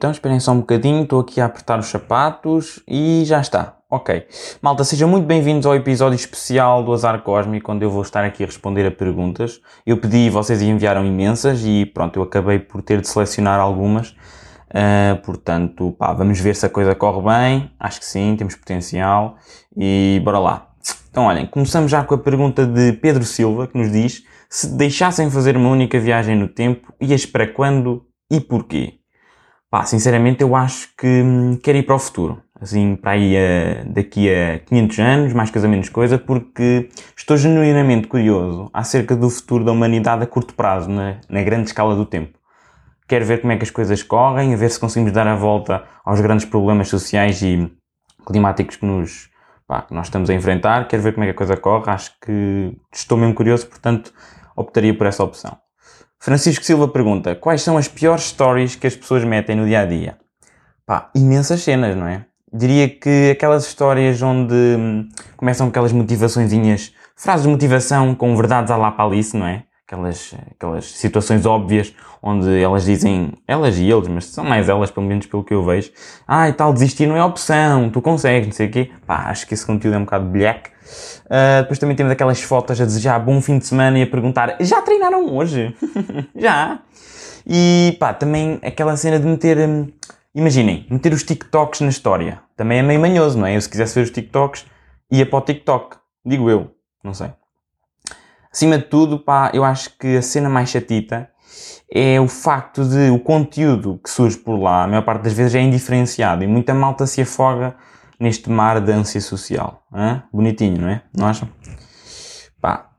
Então, 0.00 0.10
esperem 0.10 0.40
só 0.40 0.52
um 0.52 0.60
bocadinho, 0.60 1.02
estou 1.02 1.20
aqui 1.20 1.42
a 1.42 1.44
apertar 1.44 1.78
os 1.78 1.88
sapatos 1.88 2.80
e 2.88 3.22
já 3.26 3.38
está. 3.38 3.76
Ok. 3.90 4.26
Malta, 4.62 4.82
sejam 4.82 5.06
muito 5.06 5.26
bem-vindos 5.26 5.66
ao 5.66 5.74
episódio 5.74 6.16
especial 6.16 6.82
do 6.82 6.90
Azar 6.94 7.22
Cósmico, 7.22 7.70
onde 7.70 7.84
eu 7.84 7.90
vou 7.90 8.00
estar 8.00 8.24
aqui 8.24 8.42
a 8.42 8.46
responder 8.46 8.86
a 8.86 8.90
perguntas. 8.90 9.60
Eu 9.84 9.98
pedi 9.98 10.30
vocês 10.30 10.62
enviaram 10.62 11.04
imensas 11.04 11.60
e 11.66 11.84
pronto, 11.84 12.18
eu 12.18 12.22
acabei 12.22 12.58
por 12.58 12.80
ter 12.80 13.02
de 13.02 13.08
selecionar 13.08 13.60
algumas. 13.60 14.12
Uh, 14.70 15.20
portanto, 15.22 15.94
pá, 15.98 16.14
vamos 16.14 16.40
ver 16.40 16.56
se 16.56 16.64
a 16.64 16.70
coisa 16.70 16.94
corre 16.94 17.20
bem. 17.20 17.70
Acho 17.78 18.00
que 18.00 18.06
sim, 18.06 18.34
temos 18.38 18.54
potencial. 18.54 19.36
E 19.76 20.18
bora 20.24 20.38
lá. 20.38 20.70
Então, 21.10 21.24
olhem, 21.24 21.44
começamos 21.44 21.90
já 21.90 22.02
com 22.02 22.14
a 22.14 22.18
pergunta 22.18 22.64
de 22.66 22.94
Pedro 22.94 23.22
Silva, 23.22 23.66
que 23.66 23.76
nos 23.76 23.92
diz 23.92 24.22
se 24.48 24.66
deixassem 24.66 25.30
fazer 25.30 25.58
uma 25.58 25.68
única 25.68 26.00
viagem 26.00 26.38
no 26.38 26.48
tempo, 26.48 26.90
ias 26.98 27.26
para 27.26 27.46
quando 27.46 28.06
e 28.30 28.40
porquê? 28.40 28.99
Pá, 29.70 29.84
sinceramente 29.84 30.42
eu 30.42 30.56
acho 30.56 30.88
que 30.96 31.06
hum, 31.06 31.56
quero 31.62 31.78
ir 31.78 31.84
para 31.84 31.94
o 31.94 31.98
futuro. 31.98 32.42
Assim, 32.60 32.96
para 32.96 33.12
aí 33.12 33.36
a, 33.36 33.84
daqui 33.86 34.28
a 34.28 34.58
500 34.58 34.98
anos, 34.98 35.32
mais 35.32 35.50
coisa 35.50 35.68
menos 35.68 35.88
coisa, 35.88 36.18
porque 36.18 36.88
estou 37.16 37.36
genuinamente 37.36 38.08
curioso 38.08 38.68
acerca 38.74 39.14
do 39.14 39.30
futuro 39.30 39.64
da 39.64 39.70
humanidade 39.70 40.24
a 40.24 40.26
curto 40.26 40.54
prazo, 40.54 40.90
na, 40.90 41.18
na 41.28 41.42
grande 41.42 41.68
escala 41.68 41.94
do 41.94 42.04
tempo. 42.04 42.36
Quero 43.06 43.24
ver 43.24 43.40
como 43.40 43.52
é 43.52 43.56
que 43.56 43.62
as 43.62 43.70
coisas 43.70 44.02
correm, 44.02 44.52
a 44.52 44.56
ver 44.56 44.70
se 44.70 44.80
conseguimos 44.80 45.12
dar 45.12 45.26
a 45.28 45.36
volta 45.36 45.84
aos 46.04 46.20
grandes 46.20 46.44
problemas 46.46 46.88
sociais 46.88 47.40
e 47.40 47.72
climáticos 48.26 48.74
que 48.76 48.84
nos, 48.84 49.30
pá, 49.68 49.82
que 49.82 49.94
nós 49.94 50.08
estamos 50.08 50.28
a 50.30 50.34
enfrentar. 50.34 50.88
Quero 50.88 51.02
ver 51.02 51.12
como 51.12 51.24
é 51.24 51.26
que 51.28 51.32
a 51.32 51.36
coisa 51.36 51.56
corre. 51.56 51.90
Acho 51.90 52.12
que 52.20 52.76
estou 52.92 53.16
mesmo 53.16 53.34
curioso, 53.34 53.68
portanto, 53.68 54.12
optaria 54.56 54.96
por 54.96 55.06
essa 55.06 55.22
opção. 55.22 55.59
Francisco 56.22 56.62
Silva 56.62 56.86
pergunta: 56.86 57.34
quais 57.34 57.62
são 57.62 57.78
as 57.78 57.88
piores 57.88 58.24
stories 58.24 58.76
que 58.76 58.86
as 58.86 58.94
pessoas 58.94 59.24
metem 59.24 59.56
no 59.56 59.64
dia 59.64 59.80
a 59.80 59.86
dia? 59.86 60.18
Pá, 60.84 61.10
imensas 61.14 61.62
cenas, 61.62 61.96
não 61.96 62.06
é? 62.06 62.26
Diria 62.52 62.88
que 62.90 63.30
aquelas 63.30 63.66
histórias 63.66 64.20
onde 64.20 64.54
hum, 64.54 65.08
começam 65.36 65.68
aquelas 65.68 65.92
motivaçõezinhas, 65.92 66.92
frases 67.16 67.46
de 67.46 67.48
motivação 67.50 68.14
com 68.14 68.36
verdades 68.36 68.70
à 68.70 68.76
la 68.76 68.90
palice, 68.90 69.34
não 69.34 69.46
é? 69.46 69.62
Aquelas, 69.86 70.34
aquelas 70.50 70.92
situações 70.92 71.46
óbvias 71.46 71.94
onde 72.22 72.60
elas 72.60 72.84
dizem, 72.84 73.32
elas 73.48 73.78
e 73.78 73.90
eles, 73.90 74.06
mas 74.06 74.26
são 74.26 74.44
mais 74.44 74.68
elas, 74.68 74.90
pelo 74.90 75.06
menos 75.06 75.26
pelo 75.26 75.42
que 75.42 75.54
eu 75.54 75.64
vejo, 75.64 75.90
ah, 76.28 76.52
tal, 76.52 76.72
desistir 76.72 77.06
não 77.06 77.16
é 77.16 77.24
opção, 77.24 77.88
tu 77.88 78.02
consegues, 78.02 78.46
não 78.46 78.52
sei 78.54 78.66
o 78.66 78.70
quê. 78.70 78.90
Pá, 79.06 79.30
acho 79.30 79.46
que 79.46 79.54
esse 79.54 79.64
conteúdo 79.64 79.94
é 79.94 79.98
um 79.98 80.04
bocado 80.04 80.26
black. 80.26 80.70
Uh, 81.30 81.62
depois 81.62 81.78
também 81.78 81.94
temos 81.94 82.10
aquelas 82.10 82.42
fotos 82.42 82.80
a 82.80 82.84
desejar 82.84 83.20
bom 83.20 83.40
fim 83.40 83.58
de 83.58 83.66
semana 83.66 83.96
e 84.00 84.02
a 84.02 84.06
perguntar, 84.06 84.56
já 84.58 84.82
treinaram 84.82 85.32
hoje? 85.32 85.72
já? 86.34 86.80
E 87.46 87.96
pá, 88.00 88.12
também 88.12 88.58
aquela 88.64 88.96
cena 88.96 89.20
de 89.20 89.26
meter, 89.26 89.56
hum, 89.58 89.92
imaginem, 90.34 90.88
meter 90.90 91.12
os 91.12 91.22
TikToks 91.22 91.82
na 91.82 91.88
história. 91.88 92.40
Também 92.56 92.80
é 92.80 92.82
meio 92.82 92.98
manhoso, 92.98 93.38
não 93.38 93.46
é? 93.46 93.56
Eu 93.56 93.60
se 93.60 93.68
quisesse 93.68 93.94
ver 93.94 94.02
os 94.02 94.10
TikToks, 94.10 94.66
ia 95.08 95.24
para 95.24 95.38
o 95.38 95.42
TikTok. 95.42 95.98
Digo 96.26 96.50
eu, 96.50 96.72
não 97.04 97.14
sei. 97.14 97.30
Acima 98.52 98.76
de 98.76 98.84
tudo, 98.84 99.16
pá, 99.16 99.52
eu 99.54 99.62
acho 99.62 99.96
que 99.96 100.16
a 100.16 100.22
cena 100.22 100.48
mais 100.48 100.70
chatita 100.70 101.30
é 101.92 102.20
o 102.20 102.26
facto 102.26 102.84
de 102.84 103.08
o 103.10 103.20
conteúdo 103.20 104.00
que 104.02 104.10
surge 104.10 104.36
por 104.36 104.56
lá, 104.56 104.82
a 104.82 104.86
maior 104.88 105.02
parte 105.02 105.22
das 105.22 105.32
vezes 105.32 105.54
é 105.54 105.60
indiferenciado 105.60 106.42
e 106.42 106.48
muita 106.48 106.74
malta 106.74 107.06
se 107.06 107.20
afoga 107.20 107.76
neste 108.20 108.50
mar 108.50 108.80
de 108.80 108.92
ânsia 108.92 109.20
social. 109.20 109.82
Hã? 109.92 110.22
Bonitinho, 110.32 110.82
não 110.82 110.88
é? 110.88 111.02
Não 111.16 111.26
acham? 111.26 111.48
Pá, 112.60 112.90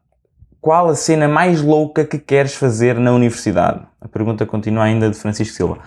qual 0.60 0.90
a 0.90 0.96
cena 0.96 1.28
mais 1.28 1.62
louca 1.62 2.04
que 2.04 2.18
queres 2.18 2.56
fazer 2.56 3.00
na 3.00 3.12
universidade? 3.12 3.86
A 4.02 4.08
pergunta 4.08 4.46
continua 4.46 4.86
ainda 4.86 5.10
de 5.10 5.16
Francisco 5.16 5.56
Silva. 5.56 5.78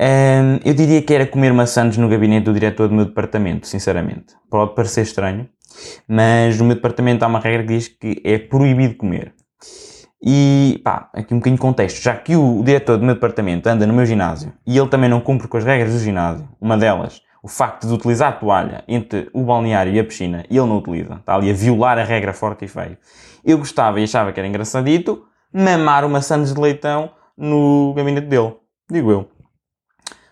Um, 0.00 0.60
eu 0.64 0.74
diria 0.74 1.02
que 1.02 1.12
era 1.12 1.26
comer 1.26 1.52
maçãs 1.52 1.96
no 1.96 2.08
gabinete 2.08 2.44
do 2.44 2.54
diretor 2.54 2.88
do 2.88 2.94
meu 2.94 3.04
departamento, 3.04 3.66
sinceramente. 3.66 4.34
Pode 4.48 4.74
parecer 4.74 5.02
estranho, 5.02 5.48
mas 6.06 6.58
no 6.58 6.64
meu 6.64 6.76
departamento 6.76 7.24
há 7.24 7.28
uma 7.28 7.40
regra 7.40 7.62
que 7.62 7.74
diz 7.74 7.88
que 7.88 8.22
é 8.24 8.38
proibido 8.38 8.94
comer. 8.94 9.34
E 10.22 10.80
pá, 10.84 11.10
aqui 11.12 11.34
um 11.34 11.38
bocadinho 11.38 11.56
de 11.56 11.62
contexto. 11.62 12.02
Já 12.02 12.14
que 12.14 12.36
o 12.36 12.62
diretor 12.64 12.96
do 12.96 13.04
meu 13.04 13.14
departamento 13.14 13.68
anda 13.68 13.86
no 13.86 13.92
meu 13.92 14.06
ginásio 14.06 14.52
e 14.66 14.76
ele 14.76 14.88
também 14.88 15.08
não 15.08 15.20
cumpre 15.20 15.46
com 15.46 15.56
as 15.56 15.64
regras 15.64 15.92
do 15.92 15.98
ginásio, 15.98 16.48
uma 16.60 16.76
delas, 16.76 17.20
o 17.42 17.48
facto 17.48 17.86
de 17.86 17.94
utilizar 17.94 18.38
toalha 18.38 18.84
entre 18.88 19.30
o 19.32 19.42
balneário 19.42 19.92
e 19.92 19.98
a 19.98 20.04
piscina, 20.04 20.44
ele 20.50 20.60
não 20.60 20.78
utiliza, 20.78 21.14
está 21.14 21.34
ali 21.34 21.50
a 21.50 21.54
violar 21.54 21.98
a 21.98 22.04
regra 22.04 22.32
forte 22.32 22.64
e 22.64 22.68
feio. 22.68 22.98
Eu 23.44 23.58
gostava 23.58 24.00
e 24.00 24.04
achava 24.04 24.32
que 24.32 24.40
era 24.40 24.48
engraçadito 24.48 25.24
mamar 25.52 26.04
uma 26.04 26.20
sandes 26.20 26.52
de 26.52 26.60
leitão 26.60 27.10
no 27.36 27.94
gabinete 27.94 28.26
dele. 28.26 28.56
Digo 28.90 29.10
eu. 29.10 29.28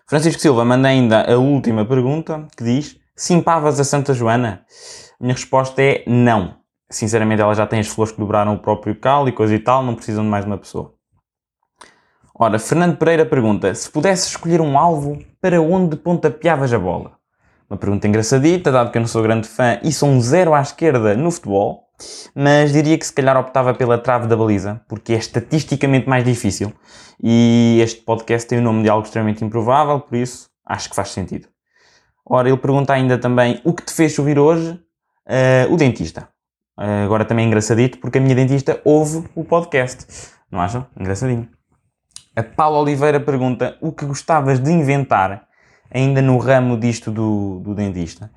Francisco 0.05 0.41
Silva 0.41 0.63
manda 0.63 0.87
ainda 0.87 1.31
a 1.31 1.37
última 1.37 1.85
pergunta 1.85 2.47
que 2.55 2.63
diz: 2.63 2.97
Simpavas 3.15 3.79
a 3.79 3.83
Santa 3.83 4.13
Joana? 4.13 4.63
A 5.19 5.23
minha 5.23 5.33
resposta 5.33 5.81
é 5.81 6.03
não. 6.07 6.57
Sinceramente, 6.89 7.41
ela 7.41 7.53
já 7.53 7.67
tem 7.67 7.79
as 7.79 7.87
flores 7.87 8.13
que 8.13 8.19
dobraram 8.19 8.53
o 8.53 8.59
próprio 8.59 8.95
cal 8.95 9.27
e 9.27 9.31
coisa 9.31 9.53
e 9.55 9.59
tal, 9.59 9.83
não 9.83 9.95
precisam 9.95 10.23
de 10.23 10.29
mais 10.29 10.45
uma 10.45 10.57
pessoa. 10.57 10.96
Ora, 12.39 12.59
Fernando 12.59 12.97
Pereira 12.97 13.25
pergunta: 13.25 13.73
se 13.73 13.89
pudesse 13.89 14.27
escolher 14.29 14.61
um 14.61 14.77
alvo, 14.77 15.17
para 15.41 15.59
onde 15.59 15.95
pontapeavas 15.95 16.71
a 16.71 16.77
bola? 16.77 17.17
Uma 17.67 17.77
pergunta 17.77 18.07
engraçadita, 18.07 18.71
dado 18.71 18.91
que 18.91 18.97
eu 18.97 19.01
não 19.01 19.07
sou 19.07 19.23
grande 19.23 19.47
fã 19.47 19.79
e 19.83 19.91
sou 19.91 20.07
um 20.07 20.21
zero 20.21 20.53
à 20.53 20.61
esquerda 20.61 21.17
no 21.17 21.31
futebol, 21.31 21.87
mas 22.35 22.71
diria 22.71 22.97
que 22.97 23.05
se 23.05 23.11
calhar 23.11 23.35
optava 23.35 23.73
pela 23.73 23.97
trave 23.97 24.27
da 24.27 24.37
baliza, 24.37 24.79
porque 24.87 25.13
é 25.13 25.17
estatisticamente 25.17 26.07
mais 26.07 26.23
difícil 26.23 26.71
e 27.21 27.79
este 27.81 28.01
podcast 28.01 28.47
tem 28.47 28.59
o 28.59 28.61
nome 28.61 28.83
de 28.83 28.89
algo 28.89 29.03
extremamente 29.03 29.43
improvável, 29.43 29.99
por 29.99 30.15
isso 30.15 30.47
acho 30.65 30.89
que 30.89 30.95
faz 30.95 31.09
sentido. 31.09 31.47
Ora, 32.23 32.47
ele 32.47 32.57
pergunta 32.57 32.93
ainda 32.93 33.17
também 33.17 33.59
o 33.65 33.73
que 33.73 33.83
te 33.83 33.93
fez 33.93 34.17
ouvir 34.19 34.37
hoje? 34.37 34.79
Uh, 35.25 35.73
o 35.73 35.75
dentista. 35.77 36.29
Uh, 36.77 37.03
agora 37.05 37.25
também 37.25 37.45
é 37.45 37.47
engraçadito, 37.47 37.97
porque 37.97 38.17
a 38.17 38.21
minha 38.21 38.35
dentista 38.35 38.79
ouve 38.85 39.27
o 39.35 39.43
podcast. 39.43 40.05
Não 40.51 40.61
acham? 40.61 40.85
Engraçadinho. 40.97 41.56
A 42.37 42.43
Paula 42.43 42.77
Oliveira 42.77 43.19
pergunta 43.19 43.79
o 43.81 43.91
que 43.91 44.05
gostavas 44.05 44.59
de 44.59 44.71
inventar 44.71 45.47
ainda 45.91 46.21
no 46.21 46.37
ramo 46.37 46.77
disto 46.77 47.09
do, 47.09 47.61
do 47.61 47.73
dentista. 47.73 48.29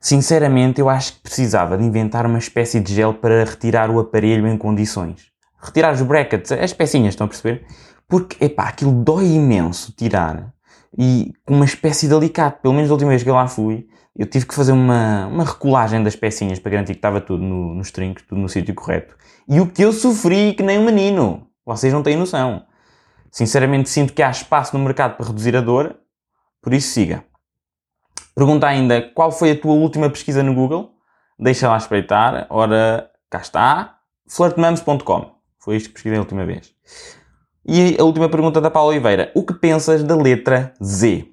Sinceramente, 0.00 0.80
eu 0.80 0.88
acho 0.88 1.12
que 1.12 1.20
precisava 1.20 1.78
de 1.78 1.84
inventar 1.84 2.26
uma 2.26 2.40
espécie 2.40 2.80
de 2.80 2.92
gel 2.92 3.14
para 3.14 3.44
retirar 3.44 3.88
o 3.88 4.00
aparelho 4.00 4.48
em 4.48 4.58
condições. 4.58 5.26
Retirar 5.62 5.94
os 5.94 6.02
brackets, 6.02 6.50
as 6.50 6.72
pecinhas, 6.72 7.10
estão 7.10 7.26
a 7.26 7.28
perceber? 7.28 7.64
Porque, 8.08 8.44
epá, 8.44 8.64
aquilo 8.64 8.90
dói 8.90 9.26
imenso 9.26 9.92
tirar. 9.92 10.52
E 10.98 11.32
com 11.44 11.54
uma 11.54 11.66
espécie 11.66 12.08
de 12.08 12.14
alicate, 12.14 12.58
pelo 12.60 12.74
menos 12.74 12.88
da 12.88 12.94
última 12.94 13.10
vez 13.10 13.22
que 13.22 13.30
eu 13.30 13.34
lá 13.36 13.46
fui, 13.46 13.86
eu 14.16 14.26
tive 14.26 14.44
que 14.44 14.56
fazer 14.56 14.72
uma, 14.72 15.28
uma 15.28 15.44
recolagem 15.44 16.02
das 16.02 16.16
pecinhas 16.16 16.58
para 16.58 16.72
garantir 16.72 16.94
que 16.94 16.98
estava 16.98 17.20
tudo 17.20 17.44
no, 17.44 17.76
nos 17.76 17.92
trincos, 17.92 18.24
tudo 18.24 18.40
no 18.40 18.48
sítio 18.48 18.74
correto. 18.74 19.14
E 19.48 19.60
o 19.60 19.68
que 19.68 19.82
eu 19.82 19.92
sofri 19.92 20.52
que 20.52 20.64
nem 20.64 20.80
um 20.80 20.84
menino. 20.84 21.46
Vocês 21.64 21.92
não 21.92 22.02
têm 22.02 22.16
noção. 22.16 22.65
Sinceramente 23.36 23.90
sinto 23.90 24.14
que 24.14 24.22
há 24.22 24.30
espaço 24.30 24.74
no 24.78 24.82
mercado 24.82 25.14
para 25.14 25.26
reduzir 25.26 25.54
a 25.54 25.60
dor, 25.60 25.94
por 26.62 26.72
isso 26.72 26.88
siga. 26.88 27.22
Pergunta 28.34 28.66
ainda 28.66 29.02
qual 29.10 29.30
foi 29.30 29.50
a 29.50 29.60
tua 29.60 29.74
última 29.74 30.08
pesquisa 30.08 30.42
no 30.42 30.54
Google? 30.54 30.94
Deixa 31.38 31.68
lá 31.68 31.76
espreitar. 31.76 32.46
Ora, 32.48 33.10
cá 33.28 33.40
está. 33.40 33.98
flirtmums.com. 34.26 35.32
Foi 35.58 35.76
isto 35.76 35.88
que 35.88 35.92
pesquisei 35.92 36.16
a 36.16 36.22
última 36.22 36.46
vez. 36.46 36.72
E 37.66 37.98
a 38.00 38.04
última 38.04 38.26
pergunta 38.30 38.58
da 38.58 38.70
Paula 38.70 38.92
Oliveira. 38.92 39.30
O 39.34 39.44
que 39.44 39.52
pensas 39.52 40.02
da 40.02 40.16
letra 40.16 40.72
Z? 40.82 41.28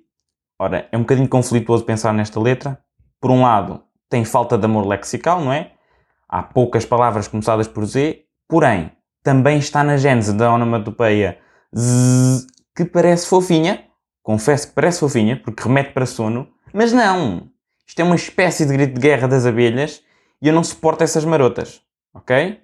Ora, 0.59 0.89
é 0.91 0.97
um 0.97 1.03
bocadinho 1.03 1.29
conflituoso 1.29 1.85
pensar 1.85 2.13
nesta 2.13 2.37
letra. 2.37 2.77
Por 3.21 3.31
um 3.31 3.43
lado, 3.43 3.81
tem 4.09 4.25
falta 4.25 4.57
de 4.57 4.65
amor 4.65 4.85
lexical, 4.85 5.39
não 5.39 5.53
é? 5.53 5.71
Há 6.27 6.43
poucas 6.43 6.85
palavras 6.85 7.29
começadas 7.29 7.69
por 7.69 7.85
Z, 7.85 8.25
porém, 8.45 8.91
também 9.23 9.57
está 9.57 9.85
na 9.85 9.95
gênese 9.95 10.33
da 10.33 10.53
onomatopeia 10.53 11.41
Z, 11.75 12.47
que 12.75 12.85
parece 12.85 13.27
fofinha. 13.27 13.85
Confesso 14.21 14.67
que 14.67 14.73
parece 14.73 14.99
fofinha, 14.99 15.41
porque 15.43 15.63
remete 15.63 15.91
para 15.91 16.05
sono. 16.05 16.47
Mas 16.73 16.93
não! 16.93 17.49
Isto 17.85 17.99
é 17.99 18.03
uma 18.03 18.15
espécie 18.15 18.65
de 18.65 18.73
grito 18.73 18.93
de 18.93 19.01
guerra 19.01 19.27
das 19.27 19.45
abelhas 19.45 20.01
e 20.41 20.47
eu 20.47 20.53
não 20.53 20.63
suporto 20.63 21.03
essas 21.03 21.25
marotas. 21.25 21.81
Ok? 22.13 22.61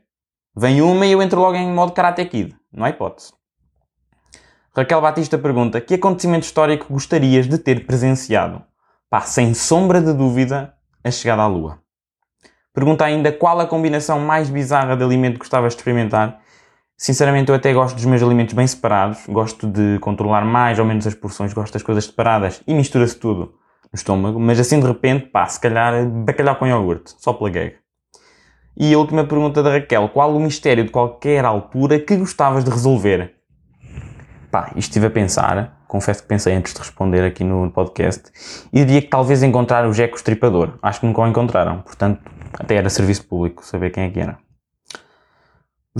Vem 0.55 0.81
uma 0.81 1.05
e 1.05 1.11
eu 1.11 1.21
entro 1.21 1.39
logo 1.39 1.55
em 1.55 1.71
modo 1.71 1.91
Karate 1.91 2.25
Kid. 2.25 2.55
Não 2.71 2.85
há 2.85 2.89
hipótese. 2.89 3.33
Raquel 4.75 5.01
Batista 5.01 5.37
pergunta: 5.37 5.81
Que 5.81 5.95
acontecimento 5.95 6.43
histórico 6.43 6.91
gostarias 6.91 7.47
de 7.47 7.57
ter 7.57 7.85
presenciado? 7.85 8.63
Pá, 9.09 9.21
sem 9.21 9.53
sombra 9.53 10.01
de 10.01 10.13
dúvida, 10.13 10.73
a 11.03 11.11
chegada 11.11 11.41
à 11.41 11.47
Lua. 11.47 11.79
Pergunta 12.73 13.03
ainda 13.03 13.31
qual 13.31 13.59
a 13.59 13.67
combinação 13.67 14.19
mais 14.19 14.49
bizarra 14.49 14.95
de 14.95 15.03
alimento 15.03 15.33
que 15.33 15.39
gostavas 15.39 15.73
de 15.73 15.79
experimentar. 15.79 16.41
Sinceramente, 17.01 17.47
eu 17.47 17.55
até 17.55 17.73
gosto 17.73 17.95
dos 17.95 18.03
meus 18.03 18.21
alimentos 18.21 18.53
bem 18.53 18.67
separados. 18.67 19.21
Gosto 19.25 19.65
de 19.65 19.97
controlar 19.99 20.43
mais 20.43 20.79
ou 20.79 20.85
menos 20.85 21.07
as 21.07 21.15
porções. 21.15 21.53
Gosto 21.53 21.71
das 21.71 21.81
coisas 21.81 22.03
separadas 22.03 22.61
e 22.67 22.73
mistura-se 22.73 23.15
tudo 23.15 23.53
no 23.85 23.95
estômago. 23.95 24.37
Mas 24.37 24.59
assim 24.59 24.81
de 24.81 24.85
repente, 24.85 25.27
pá, 25.27 25.45
se 25.47 25.61
calhar 25.61 26.05
bacalhau 26.05 26.57
com 26.57 26.67
iogurte. 26.67 27.15
Só 27.17 27.31
pela 27.31 27.49
gag. 27.51 27.75
E 28.75 28.93
a 28.93 28.97
última 28.97 29.23
pergunta 29.23 29.63
da 29.63 29.71
Raquel: 29.71 30.09
Qual 30.09 30.35
o 30.35 30.41
mistério 30.41 30.83
de 30.83 30.91
qualquer 30.91 31.45
altura 31.45 32.01
que 32.01 32.17
gostavas 32.17 32.65
de 32.65 32.69
resolver? 32.69 33.33
Pá, 34.51 34.73
estive 34.75 35.05
a 35.05 35.09
pensar. 35.09 35.79
confesso 35.87 36.21
que 36.21 36.27
pensei 36.27 36.53
antes 36.53 36.73
de 36.73 36.79
responder 36.79 37.23
aqui 37.23 37.45
no 37.45 37.71
podcast, 37.71 38.29
e 38.73 38.83
diria 38.83 39.01
que 39.01 39.07
talvez 39.07 39.41
encontrar 39.41 39.87
o 39.87 39.93
Jeco 39.93 40.17
Estripador. 40.17 40.77
Acho 40.81 40.99
que 40.99 41.05
nunca 41.05 41.21
o 41.21 41.27
encontraram, 41.27 41.81
portanto, 41.81 42.19
até 42.59 42.75
era 42.75 42.89
serviço 42.89 43.25
público 43.25 43.65
saber 43.65 43.89
quem 43.89 44.03
é 44.03 44.09
que 44.09 44.19
era. 44.19 44.48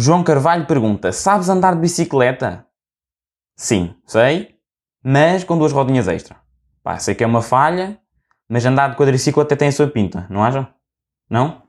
João 0.01 0.24
Carvalho 0.24 0.66
pergunta: 0.66 1.12
Sabes 1.12 1.50
andar 1.50 1.75
de 1.75 1.81
bicicleta? 1.81 2.66
Sim, 3.54 3.94
sei, 4.06 4.56
mas 5.04 5.44
com 5.44 5.57
duas 5.57 5.74
rodinhas 5.74 6.07
extra. 6.07 6.38
Pá, 6.81 6.98
sei 6.98 7.13
que 7.13 7.22
é 7.22 7.28
uma 7.28 7.42
falha, 7.42 8.00
mas 8.48 8.66
andar 8.66 8.92
de 8.92 8.96
quadriciclo 8.96 9.42
até 9.42 9.57
tem 9.57 9.68
a 9.68 9.72
sua 9.74 9.90
pinta, 9.90 10.25
não 10.30 10.42
acham? 10.42 10.66
Não? 11.30 11.63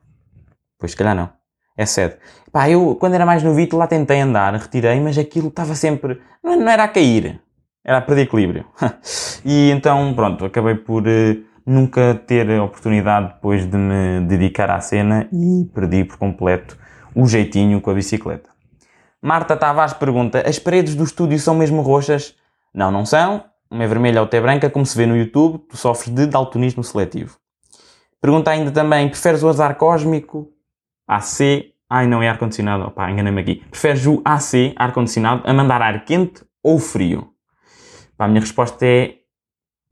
Pois, 0.79 0.93
se 0.93 0.97
calhar 0.97 1.17
não. 1.17 1.29
É 1.77 1.85
cedo. 1.85 2.19
Pá, 2.53 2.71
eu, 2.71 2.95
quando 3.01 3.15
era 3.15 3.27
mais 3.27 3.43
novito, 3.43 3.77
lá 3.77 3.89
tentei 3.89 4.21
andar, 4.21 4.55
retirei, 4.55 5.01
mas 5.01 5.19
aquilo 5.19 5.49
estava 5.49 5.75
sempre. 5.75 6.23
Não, 6.41 6.55
não, 6.55 6.71
era 6.71 6.85
a 6.85 6.89
cair, 6.89 7.43
era 7.85 7.99
a 7.99 8.01
perder 8.01 8.23
equilíbrio. 8.23 8.65
e 9.45 9.73
então, 9.73 10.15
pronto, 10.15 10.45
acabei 10.45 10.77
por 10.77 11.03
uh, 11.03 11.45
nunca 11.67 12.15
ter 12.29 12.49
a 12.49 12.63
oportunidade 12.63 13.35
depois 13.35 13.67
de 13.67 13.77
me 13.77 14.21
dedicar 14.21 14.71
à 14.71 14.81
cena 14.81 15.29
e 15.33 15.65
perdi 15.75 16.05
por 16.05 16.17
completo 16.17 16.79
o 17.21 17.27
jeitinho 17.27 17.81
com 17.81 17.91
a 17.91 17.95
bicicleta. 17.95 18.51
Marta 19.21 19.57
Tavares 19.57 19.93
pergunta: 19.93 20.43
As 20.49 20.59
paredes 20.59 20.95
do 20.95 21.05
estúdio 21.05 21.39
são 21.39 21.55
mesmo 21.55 21.83
roxas? 21.83 22.35
Não, 22.73 22.91
não 22.91 23.05
são. 23.05 23.45
Uma 23.71 23.85
é 23.85 23.87
vermelha 23.87 24.21
ou 24.21 24.27
até 24.27 24.41
branca, 24.41 24.69
como 24.69 24.85
se 24.85 24.97
vê 24.97 25.07
no 25.07 25.17
YouTube. 25.17 25.59
Tu 25.69 25.77
sofres 25.77 26.15
de 26.15 26.27
daltonismo 26.27 26.83
seletivo. 26.83 27.37
Pergunta 28.21 28.51
ainda 28.51 28.71
também: 28.71 29.09
Preferes 29.09 29.43
o 29.43 29.49
azar 29.49 29.77
cósmico? 29.77 30.49
AC. 31.07 31.73
Ai, 31.89 32.07
não 32.07 32.23
é 32.23 32.29
ar-condicionado. 32.29 32.85
Opá, 32.85 33.11
enganei-me 33.11 33.41
aqui. 33.41 33.57
Preferes 33.71 34.07
o 34.07 34.23
AC, 34.25 34.73
ar-condicionado, 34.77 35.43
a 35.45 35.53
mandar 35.53 35.83
ar 35.83 36.05
quente 36.05 36.43
ou 36.63 36.79
frio? 36.79 37.33
Pá, 38.17 38.25
a 38.25 38.29
minha 38.29 38.41
resposta 38.41 38.87
é: 38.87 39.17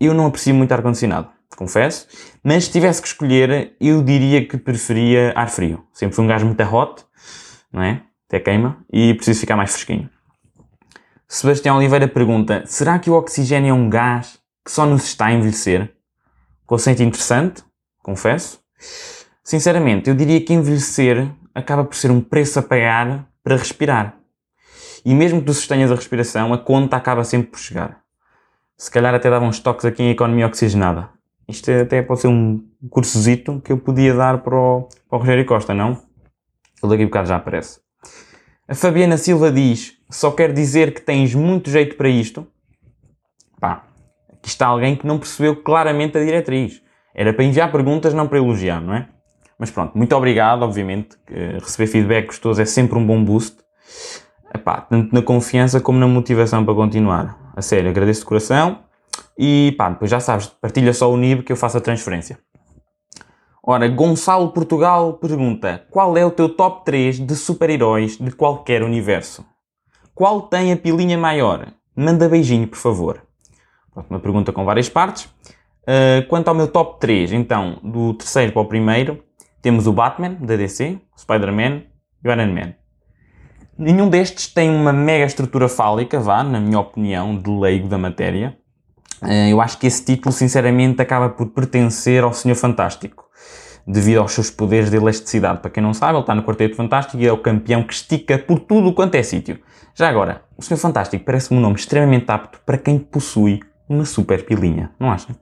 Eu 0.01 0.15
não 0.15 0.27
aprecio 0.27 0.55
muito 0.55 0.73
ar-condicionado 0.73 1.39
confesso. 1.59 2.07
Mas 2.43 2.65
se 2.65 2.71
tivesse 2.71 3.03
que 3.03 3.09
escolher, 3.09 3.77
eu 3.81 4.03
diria 4.03 4.47
que 4.47 4.57
preferia 4.57 5.33
ar 5.35 5.51
frio. 5.51 5.85
Sempre 5.93 6.15
fui 6.15 6.25
um 6.25 6.29
gajo 6.29 6.47
muito 6.47 6.63
hot, 6.63 7.05
não 7.73 7.82
é? 7.82 8.03
Até 8.26 8.41
queima. 8.41 8.85
E 8.93 9.15
preciso 9.15 9.41
ficar 9.41 9.56
mais 9.56 9.73
fresquinho. 9.73 10.09
Sebastião 11.26 11.76
Oliveira 11.76 12.09
pergunta: 12.09 12.65
será 12.67 12.99
que 12.99 13.11
o 13.11 13.15
oxigênio 13.15 13.70
é 13.70 13.73
um 13.73 13.91
gás 13.91 14.38
que 14.65 14.70
só 14.70 14.87
nos 14.87 15.05
está 15.05 15.26
a 15.26 15.32
envelhecer? 15.32 15.93
Conceito 16.67 17.03
interessante, 17.03 17.62
confesso. 18.03 18.61
Sinceramente, 19.43 20.09
eu 20.09 20.15
diria 20.15 20.41
que 20.44 20.53
envelhecer 20.53 21.31
acaba 21.55 21.85
por 21.85 21.97
ser 21.97 22.11
um 22.11 22.20
preço 22.20 22.59
a 22.59 22.62
pagar 22.62 23.29
para 23.43 23.56
respirar. 23.56 24.19
E 25.05 25.15
mesmo 25.15 25.41
que 25.41 25.47
tu 25.47 25.55
sustenhas 25.55 25.91
a 25.91 25.94
respiração, 25.94 26.53
a 26.53 26.59
conta 26.59 26.97
acaba 26.97 27.25
sempre 27.25 27.49
por 27.50 27.59
chegar. 27.59 28.00
Se 28.76 28.91
calhar 28.91 29.15
até 29.15 29.31
dava 29.31 29.44
uns 29.44 29.59
toques 29.59 29.85
aqui 29.85 30.03
em 30.03 30.11
economia 30.11 30.47
oxigenada. 30.47 31.09
Isto 31.49 31.70
até 31.70 32.03
pode 32.03 32.20
ser 32.20 32.29
um 32.29 32.62
cursozito 32.91 33.61
que 33.62 33.73
eu 33.73 33.79
podia 33.79 34.15
dar 34.15 34.43
para 34.43 34.55
o, 34.55 34.88
para 35.09 35.17
o 35.17 35.19
Rogério 35.19 35.47
Costa, 35.47 35.73
não? 35.73 36.07
Ele 36.83 36.91
daqui 36.91 37.03
a 37.03 37.07
bocado 37.07 37.29
já 37.29 37.37
aparece. 37.37 37.81
A 38.67 38.75
Fabiana 38.75 39.17
Silva 39.17 39.51
diz: 39.51 39.95
só 40.11 40.31
quer 40.31 40.53
dizer 40.53 40.95
que 40.95 41.01
tens 41.01 41.35
muito 41.35 41.71
jeito 41.71 41.97
para 41.97 42.09
isto. 42.09 42.47
Pá, 43.61 43.85
aqui 44.33 44.49
está 44.49 44.67
alguém 44.67 44.95
que 44.95 45.07
não 45.07 45.19
percebeu 45.19 45.57
claramente 45.57 46.17
a 46.17 46.25
diretriz. 46.25 46.83
Era 47.15 47.33
para 47.33 47.45
enviar 47.45 47.73
perguntas, 47.73 48.15
não 48.15 48.29
para 48.29 48.39
elogiar, 48.39 48.81
não 48.81 48.95
é? 48.95 49.09
Mas 49.59 49.71
pronto, 49.71 49.99
muito 49.99 50.15
obrigado, 50.15 50.63
obviamente. 50.63 51.17
Receber 51.29 51.89
feedback 51.89 52.27
gostoso 52.27 52.63
é 52.63 52.65
sempre 52.65 52.97
um 52.97 53.05
bom 53.05 53.25
boost. 53.25 53.57
Epá, 54.55 54.81
tanto 54.83 55.13
na 55.13 55.21
confiança 55.21 55.81
como 55.81 55.99
na 55.99 56.07
motivação 56.07 56.65
para 56.65 56.75
continuar. 56.75 57.53
A 57.57 57.61
sério, 57.61 57.91
agradeço 57.91 58.21
de 58.21 58.27
coração. 58.27 58.85
E 59.37 59.75
pá, 59.77 59.91
depois 59.91 60.11
já 60.11 60.21
sabes, 60.21 60.47
partilha 60.47 60.93
só 60.95 61.11
o 61.13 61.17
NIB 61.17 61.43
que 61.43 61.51
eu 61.51 61.57
faço 61.57 61.77
a 61.77 61.81
transferência. 61.81 62.39
Ora, 63.62 63.88
Gonçalo 63.88 64.50
Portugal 64.52 65.14
pergunta: 65.14 65.84
qual 65.90 66.16
é 66.16 66.25
o 66.25 66.31
teu 66.31 66.49
top 66.49 66.84
3 66.84 67.20
de 67.20 67.34
super-heróis 67.34 68.16
de 68.16 68.31
qualquer 68.31 68.82
universo? 68.82 69.44
Qual 70.14 70.43
tem 70.43 70.72
a 70.72 70.76
pilinha 70.76 71.16
maior? 71.16 71.72
Manda 71.94 72.28
beijinho, 72.28 72.66
por 72.66 72.78
favor. 72.78 73.22
Pronto, 73.93 74.10
uma 74.10 74.20
pergunta 74.20 74.52
com 74.52 74.64
várias 74.64 74.88
partes. 74.88 75.25
Uh, 75.82 76.26
quanto 76.28 76.49
ao 76.49 76.55
meu 76.55 76.69
top 76.69 77.00
3, 77.00 77.32
então, 77.32 77.78
do 77.82 78.14
terceiro 78.14 78.52
para 78.52 78.62
o 78.62 78.66
primeiro, 78.66 79.22
temos 79.62 79.87
o 79.87 79.93
Batman, 79.93 80.34
da 80.40 80.55
DC, 80.55 80.99
o 81.16 81.20
Spider-Man 81.20 81.82
e 82.22 82.28
o 82.28 82.32
Iron 82.32 82.52
Man. 82.52 82.75
Nenhum 83.78 84.08
destes 84.08 84.49
tem 84.49 84.70
uma 84.70 84.93
mega 84.93 85.25
estrutura 85.25 85.69
fálica, 85.69 86.19
vá, 86.19 86.43
na 86.43 86.60
minha 86.60 86.81
opinião, 86.81 87.38
de 87.38 87.49
leigo 87.49 87.88
da 87.88 87.96
matéria. 87.96 88.58
Eh, 89.22 89.50
eu 89.50 89.60
acho 89.60 89.78
que 89.78 89.87
esse 89.87 90.05
título, 90.05 90.32
sinceramente, 90.32 91.00
acaba 91.00 91.28
por 91.28 91.46
pertencer 91.50 92.25
ao 92.25 92.32
Senhor 92.32 92.56
Fantástico, 92.56 93.28
devido 93.88 94.19
aos 94.19 94.32
seus 94.32 94.50
poderes 94.50 94.90
de 94.90 94.96
elasticidade. 94.99 95.61
Para 95.61 95.70
quem 95.70 95.82
não 95.82 95.94
sabe, 95.94 96.12
ele 96.12 96.20
está 96.20 96.35
no 96.35 96.43
Quarteto 96.43 96.76
Fantástico 96.76 97.17
e 97.23 97.26
é 97.26 97.32
o 97.32 97.38
campeão 97.38 97.82
que 97.82 97.94
estica 97.94 98.38
por 98.38 98.61
tudo 98.61 98.93
quanto 98.93 99.14
é 99.14 99.23
sítio. 99.23 99.58
Já 99.94 100.11
agora, 100.11 100.43
o 100.58 100.62
Senhor 100.62 100.79
Fantástico 100.79 101.25
parece-me 101.25 101.58
um 101.58 101.62
nome 101.62 101.76
extremamente 101.76 102.31
apto 102.31 102.61
para 102.67 102.76
quem 102.76 102.99
possui 102.99 103.61
uma 103.88 104.05
super 104.05 104.44
pilinha, 104.44 104.90
não 105.00 105.11
acha? 105.11 105.35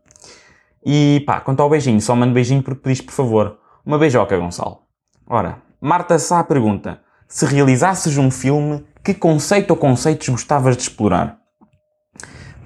E 0.85 1.25
pá, 1.27 1.41
quanto 1.41 1.61
ao 1.61 1.69
beijinho, 1.69 2.01
só 2.01 2.15
mando 2.15 2.33
beijinho 2.33 2.63
porque 2.63 2.81
pediste, 2.81 3.05
por 3.05 3.13
favor, 3.13 3.59
uma 3.85 3.99
beijoca, 3.99 4.39
Gonçalo. 4.39 4.79
Ora, 5.27 5.61
Marta 5.81 6.17
Sá 6.17 6.45
pergunta: 6.45 7.01
se 7.27 7.45
realizasses 7.45 8.17
um 8.17 8.31
filme, 8.31 8.87
que 9.03 9.13
conceito 9.13 9.73
ou 9.73 9.77
conceitos 9.77 10.29
gostavas 10.29 10.77
de 10.77 10.85
explorar? 10.85 11.39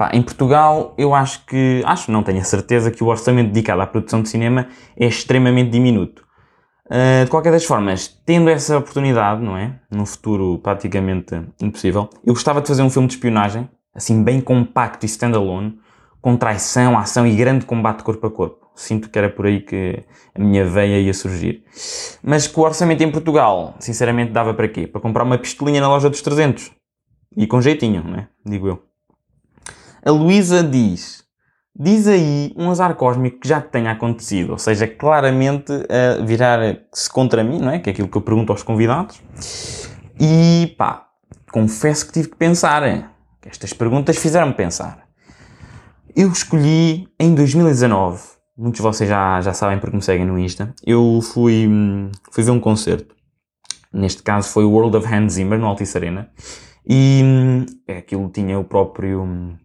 Pá, 0.01 0.13
em 0.15 0.23
Portugal, 0.23 0.95
eu 0.97 1.15
acho 1.15 1.45
que, 1.45 1.83
acho, 1.85 2.11
não 2.11 2.23
tenho 2.23 2.41
a 2.41 2.45
certeza, 2.45 2.91
que 2.91 3.05
o 3.05 3.09
orçamento 3.09 3.49
dedicado 3.49 3.83
à 3.83 3.87
produção 3.87 4.23
de 4.23 4.31
cinema 4.31 4.67
é 4.97 5.05
extremamente 5.07 5.69
diminuto. 5.69 6.25
Uh, 6.87 7.27
de 7.27 7.31
qualquer 7.31 7.53
das 7.53 7.67
formas, 7.67 8.09
tendo 8.25 8.49
essa 8.49 8.79
oportunidade, 8.79 9.43
não 9.43 9.59
é? 9.59 9.79
Num 9.91 10.07
futuro 10.07 10.59
praticamente 10.63 11.43
impossível, 11.61 12.09
eu 12.25 12.33
gostava 12.33 12.63
de 12.63 12.69
fazer 12.69 12.83
um 12.83 12.89
filme 12.89 13.09
de 13.09 13.13
espionagem, 13.13 13.69
assim, 13.95 14.25
bem 14.25 14.41
compacto 14.41 15.05
e 15.05 15.07
standalone, 15.07 15.79
com 16.23 16.35
traição, 16.35 16.99
ação 16.99 17.27
e 17.27 17.37
grande 17.37 17.67
combate 17.67 18.03
corpo 18.03 18.27
a 18.27 18.31
corpo. 18.31 18.71
Sinto 18.75 19.11
que 19.11 19.19
era 19.19 19.29
por 19.29 19.45
aí 19.45 19.61
que 19.61 20.03
a 20.35 20.41
minha 20.41 20.65
veia 20.65 20.99
ia 20.99 21.13
surgir. 21.13 21.63
Mas 22.23 22.49
com 22.49 22.63
o 22.63 22.65
orçamento 22.65 23.03
em 23.03 23.11
Portugal, 23.13 23.75
sinceramente, 23.79 24.33
dava 24.33 24.55
para 24.55 24.67
quê? 24.67 24.87
Para 24.87 25.03
comprar 25.03 25.25
uma 25.25 25.37
pistolinha 25.37 25.79
na 25.79 25.89
loja 25.89 26.09
dos 26.09 26.23
300. 26.23 26.73
E 27.37 27.47
com 27.47 27.61
jeitinho, 27.61 28.03
não 28.03 28.15
é? 28.15 28.29
Digo 28.47 28.67
eu. 28.67 28.90
A 30.05 30.11
Luísa 30.11 30.63
diz: 30.63 31.25
Diz 31.75 32.07
aí 32.07 32.53
um 32.57 32.71
azar 32.71 32.95
cósmico 32.95 33.41
que 33.41 33.49
já 33.49 33.61
tenha 33.61 33.93
acontecido, 33.93 34.51
ou 34.51 34.59
seja, 34.59 34.87
claramente 34.87 35.73
a 35.73 36.23
virar-se 36.25 37.09
contra 37.09 37.45
mim, 37.45 37.59
não 37.59 37.71
é? 37.71 37.79
Que 37.79 37.91
é 37.91 37.93
aquilo 37.93 38.09
que 38.09 38.17
eu 38.17 38.23
pergunto 38.23 38.53
aos 38.53 38.63
convidados. 38.63 39.21
E 40.19 40.75
pá, 40.77 41.07
confesso 41.51 42.07
que 42.07 42.13
tive 42.13 42.29
que 42.29 42.37
pensar. 42.37 42.83
Que 43.41 43.49
estas 43.49 43.73
perguntas 43.73 44.19
fizeram-me 44.19 44.53
pensar. 44.53 45.07
Eu 46.15 46.31
escolhi 46.31 47.09
em 47.19 47.35
2019, 47.35 48.21
muitos 48.59 48.79
de 48.79 48.83
vocês 48.83 49.09
já, 49.09 49.41
já 49.41 49.55
sabem 49.55 49.79
porque 49.79 49.97
me 49.97 50.03
seguem 50.03 50.27
no 50.27 50.39
Insta, 50.39 50.75
eu 50.85 51.21
fui, 51.23 51.67
fui 52.31 52.45
ver 52.45 52.51
um 52.51 52.61
concerto. 52.61 53.15
Neste 53.93 54.23
caso 54.23 54.51
foi 54.51 54.65
o 54.65 54.71
World 54.71 54.97
of 54.97 55.07
Hans 55.07 55.35
Zimmer 55.35 55.59
no 55.59 55.67
Altice 55.67 55.97
Arena. 55.97 56.31
E 56.87 57.23
é, 57.87 57.99
aquilo 57.99 58.29
tinha 58.29 58.59
o 58.59 58.65
próprio 58.65 59.57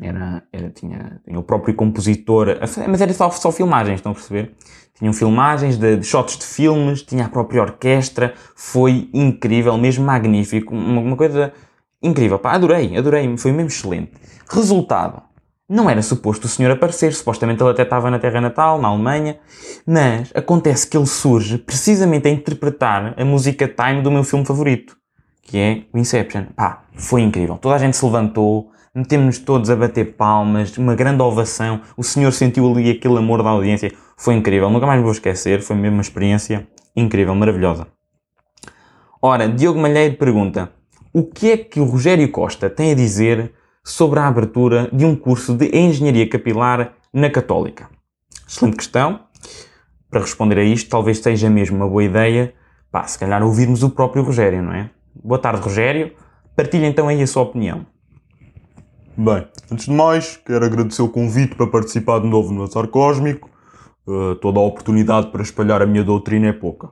era, 0.00 0.42
era, 0.52 0.70
tinha, 0.70 1.20
tinha 1.24 1.38
o 1.38 1.42
próprio 1.42 1.74
compositor, 1.74 2.58
mas 2.88 3.00
era 3.00 3.12
só, 3.12 3.30
só 3.30 3.50
filmagens, 3.50 3.96
estão 3.96 4.12
a 4.12 4.14
perceber? 4.14 4.54
Tinham 4.94 5.12
filmagens 5.12 5.78
de, 5.78 5.96
de 5.96 6.06
shots 6.06 6.36
de 6.36 6.44
filmes, 6.44 7.02
tinha 7.02 7.24
a 7.24 7.28
própria 7.28 7.62
orquestra, 7.62 8.34
foi 8.54 9.08
incrível, 9.12 9.76
mesmo 9.78 10.04
magnífico, 10.04 10.74
uma, 10.74 11.00
uma 11.00 11.16
coisa 11.16 11.52
incrível, 12.02 12.38
pá, 12.38 12.52
adorei, 12.52 12.96
adorei, 12.96 13.36
foi 13.36 13.52
mesmo 13.52 13.68
excelente. 13.68 14.12
Resultado, 14.48 15.22
não 15.68 15.88
era 15.88 16.02
suposto 16.02 16.46
o 16.46 16.50
senhor 16.50 16.72
aparecer, 16.72 17.14
supostamente 17.14 17.62
ele 17.62 17.70
até 17.70 17.82
estava 17.82 18.10
na 18.10 18.18
terra 18.18 18.40
natal, 18.40 18.80
na 18.80 18.88
Alemanha, 18.88 19.38
mas 19.86 20.32
acontece 20.34 20.86
que 20.86 20.96
ele 20.96 21.06
surge 21.06 21.58
precisamente 21.58 22.26
a 22.26 22.30
interpretar 22.30 23.14
a 23.16 23.24
música 23.24 23.68
Time 23.68 24.02
do 24.02 24.10
meu 24.10 24.24
filme 24.24 24.44
favorito, 24.44 24.96
que 25.42 25.56
é 25.56 25.82
o 25.92 25.98
Inception. 25.98 26.46
Pá, 26.56 26.82
foi 26.94 27.22
incrível. 27.22 27.56
Toda 27.56 27.76
a 27.76 27.78
gente 27.78 27.96
se 27.96 28.04
levantou, 28.04 28.72
metemos-nos 28.94 29.38
todos 29.38 29.70
a 29.70 29.76
bater 29.76 30.16
palmas, 30.16 30.76
uma 30.76 30.94
grande 30.94 31.22
ovação, 31.22 31.80
o 31.96 32.02
senhor 32.02 32.32
sentiu 32.32 32.70
ali 32.70 32.90
aquele 32.90 33.18
amor 33.18 33.42
da 33.42 33.50
audiência, 33.50 33.92
foi 34.16 34.34
incrível, 34.34 34.68
nunca 34.68 34.86
mais 34.86 35.00
vou 35.02 35.12
esquecer, 35.12 35.62
foi 35.62 35.76
mesmo 35.76 35.96
uma 35.96 36.02
experiência 36.02 36.66
incrível, 36.96 37.34
maravilhosa. 37.34 37.86
Ora, 39.22 39.48
Diogo 39.48 39.78
Malheiro 39.78 40.16
pergunta, 40.16 40.72
o 41.12 41.24
que 41.24 41.50
é 41.50 41.56
que 41.56 41.78
o 41.78 41.84
Rogério 41.84 42.28
Costa 42.30 42.68
tem 42.68 42.92
a 42.92 42.94
dizer 42.94 43.52
sobre 43.84 44.18
a 44.18 44.26
abertura 44.26 44.88
de 44.92 45.04
um 45.04 45.14
curso 45.14 45.54
de 45.54 45.66
Engenharia 45.76 46.28
Capilar 46.28 46.94
na 47.12 47.30
Católica? 47.30 47.88
Excelente 48.46 48.76
questão. 48.76 49.20
Para 50.10 50.20
responder 50.20 50.58
a 50.58 50.64
isto, 50.64 50.90
talvez 50.90 51.18
seja 51.18 51.48
mesmo 51.48 51.76
uma 51.76 51.88
boa 51.88 52.02
ideia, 52.02 52.52
pá, 52.90 53.06
se 53.06 53.18
calhar 53.18 53.42
ouvirmos 53.42 53.82
o 53.84 53.90
próprio 53.90 54.24
Rogério, 54.24 54.62
não 54.62 54.72
é? 54.72 54.90
Boa 55.14 55.38
tarde, 55.38 55.62
Rogério. 55.62 56.12
Partilha 56.56 56.86
então 56.86 57.06
aí 57.06 57.22
a 57.22 57.26
sua 57.26 57.42
opinião. 57.42 57.86
Bem, 59.22 59.46
antes 59.70 59.84
de 59.84 59.92
mais, 59.92 60.38
quero 60.38 60.64
agradecer 60.64 61.02
o 61.02 61.08
convite 61.10 61.54
para 61.54 61.66
participar 61.66 62.20
de 62.20 62.26
novo 62.26 62.54
no 62.54 62.62
Azar 62.62 62.88
Cósmico. 62.88 63.50
Uh, 64.06 64.34
toda 64.36 64.58
a 64.58 64.62
oportunidade 64.62 65.26
para 65.26 65.42
espalhar 65.42 65.82
a 65.82 65.86
minha 65.86 66.02
doutrina 66.02 66.46
é 66.46 66.54
pouca. 66.54 66.88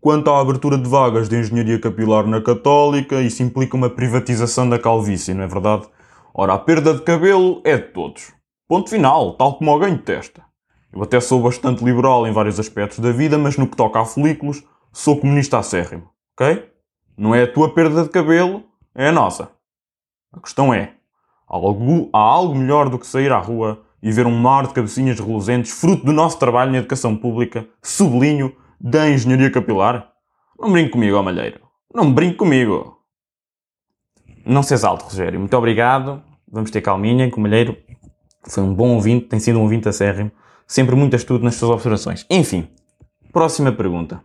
Quanto 0.00 0.30
à 0.30 0.40
abertura 0.40 0.76
de 0.76 0.88
vagas 0.88 1.28
de 1.28 1.38
engenharia 1.38 1.78
capilar 1.78 2.26
na 2.26 2.42
Católica, 2.42 3.20
isso 3.20 3.44
implica 3.44 3.76
uma 3.76 3.88
privatização 3.88 4.68
da 4.68 4.80
calvície, 4.80 5.32
não 5.32 5.44
é 5.44 5.46
verdade? 5.46 5.86
Ora, 6.34 6.54
a 6.54 6.58
perda 6.58 6.92
de 6.92 7.02
cabelo 7.02 7.60
é 7.62 7.76
de 7.76 7.86
todos. 7.92 8.32
Ponto 8.66 8.90
final, 8.90 9.36
tal 9.36 9.56
como 9.56 9.70
alguém 9.70 9.96
testa. 9.96 10.42
Eu 10.92 11.00
até 11.04 11.20
sou 11.20 11.40
bastante 11.40 11.84
liberal 11.84 12.26
em 12.26 12.32
vários 12.32 12.58
aspectos 12.58 12.98
da 12.98 13.12
vida, 13.12 13.38
mas 13.38 13.56
no 13.56 13.68
que 13.68 13.76
toca 13.76 14.00
a 14.00 14.04
folículos, 14.04 14.60
sou 14.92 15.20
comunista 15.20 15.56
acérrimo, 15.56 16.10
ok? 16.36 16.68
Não 17.16 17.32
é 17.32 17.44
a 17.44 17.52
tua 17.52 17.72
perda 17.72 18.02
de 18.02 18.08
cabelo, 18.08 18.64
é 18.92 19.06
a 19.06 19.12
nossa. 19.12 19.52
A 20.32 20.40
questão 20.40 20.74
é, 20.74 20.94
algo, 21.50 22.08
há 22.12 22.18
algo 22.18 22.54
melhor 22.54 22.88
do 22.88 22.98
que 22.98 23.06
sair 23.06 23.32
à 23.32 23.38
rua 23.38 23.82
e 24.00 24.12
ver 24.12 24.26
um 24.26 24.38
mar 24.38 24.66
de 24.66 24.72
cabecinhas 24.72 25.18
reluzentes 25.18 25.72
fruto 25.72 26.06
do 26.06 26.12
nosso 26.12 26.38
trabalho 26.38 26.70
na 26.70 26.78
educação 26.78 27.16
pública, 27.16 27.66
sublinho, 27.82 28.54
da 28.80 29.10
engenharia 29.10 29.50
capilar? 29.50 30.08
Não 30.58 30.72
brinque 30.72 30.90
comigo, 30.90 31.16
ó 31.16 31.22
malheiro. 31.22 31.60
Não 31.92 32.12
brinque 32.12 32.36
comigo. 32.36 32.98
Não 34.46 34.62
se 34.62 34.72
exalte, 34.72 35.04
Rogério. 35.04 35.38
Muito 35.38 35.56
obrigado. 35.56 36.22
Vamos 36.50 36.70
ter 36.70 36.80
calminha, 36.80 37.30
que 37.30 37.36
o 37.36 37.40
malheiro 37.40 37.76
foi 38.48 38.62
um 38.62 38.72
bom 38.72 38.94
ouvinte, 38.94 39.26
tem 39.26 39.38
sido 39.38 39.58
um 39.58 39.62
ouvinte 39.62 39.88
acérrimo. 39.88 40.30
Sempre 40.66 40.94
muito 40.94 41.16
astuto 41.16 41.44
nas 41.44 41.56
suas 41.56 41.72
observações. 41.72 42.24
Enfim, 42.30 42.68
próxima 43.32 43.72
pergunta. 43.72 44.22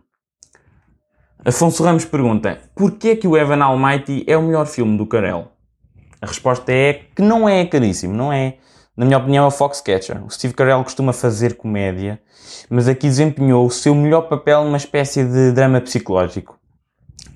Afonso 1.44 1.82
Ramos 1.82 2.04
pergunta: 2.04 2.60
Porquê 2.74 3.08
é 3.10 3.16
que 3.16 3.28
o 3.28 3.36
Evan 3.36 3.62
Almighty 3.62 4.24
é 4.26 4.36
o 4.36 4.42
melhor 4.42 4.66
filme 4.66 4.96
do 4.96 5.06
Carell? 5.06 5.55
A 6.26 6.28
resposta 6.28 6.72
é 6.72 7.02
que 7.14 7.22
não 7.22 7.48
é 7.48 7.64
caríssimo, 7.64 8.12
não 8.12 8.32
é. 8.32 8.56
Na 8.96 9.04
minha 9.04 9.16
opinião, 9.16 9.44
é 9.44 9.46
o 9.46 9.50
Foxcatcher. 9.50 10.24
O 10.26 10.30
Steve 10.30 10.54
Carell 10.54 10.82
costuma 10.82 11.12
fazer 11.12 11.56
comédia, 11.56 12.20
mas 12.68 12.88
aqui 12.88 13.06
desempenhou 13.06 13.64
o 13.64 13.70
seu 13.70 13.94
melhor 13.94 14.22
papel 14.22 14.64
numa 14.64 14.76
espécie 14.76 15.22
de 15.22 15.52
drama 15.52 15.80
psicológico. 15.80 16.58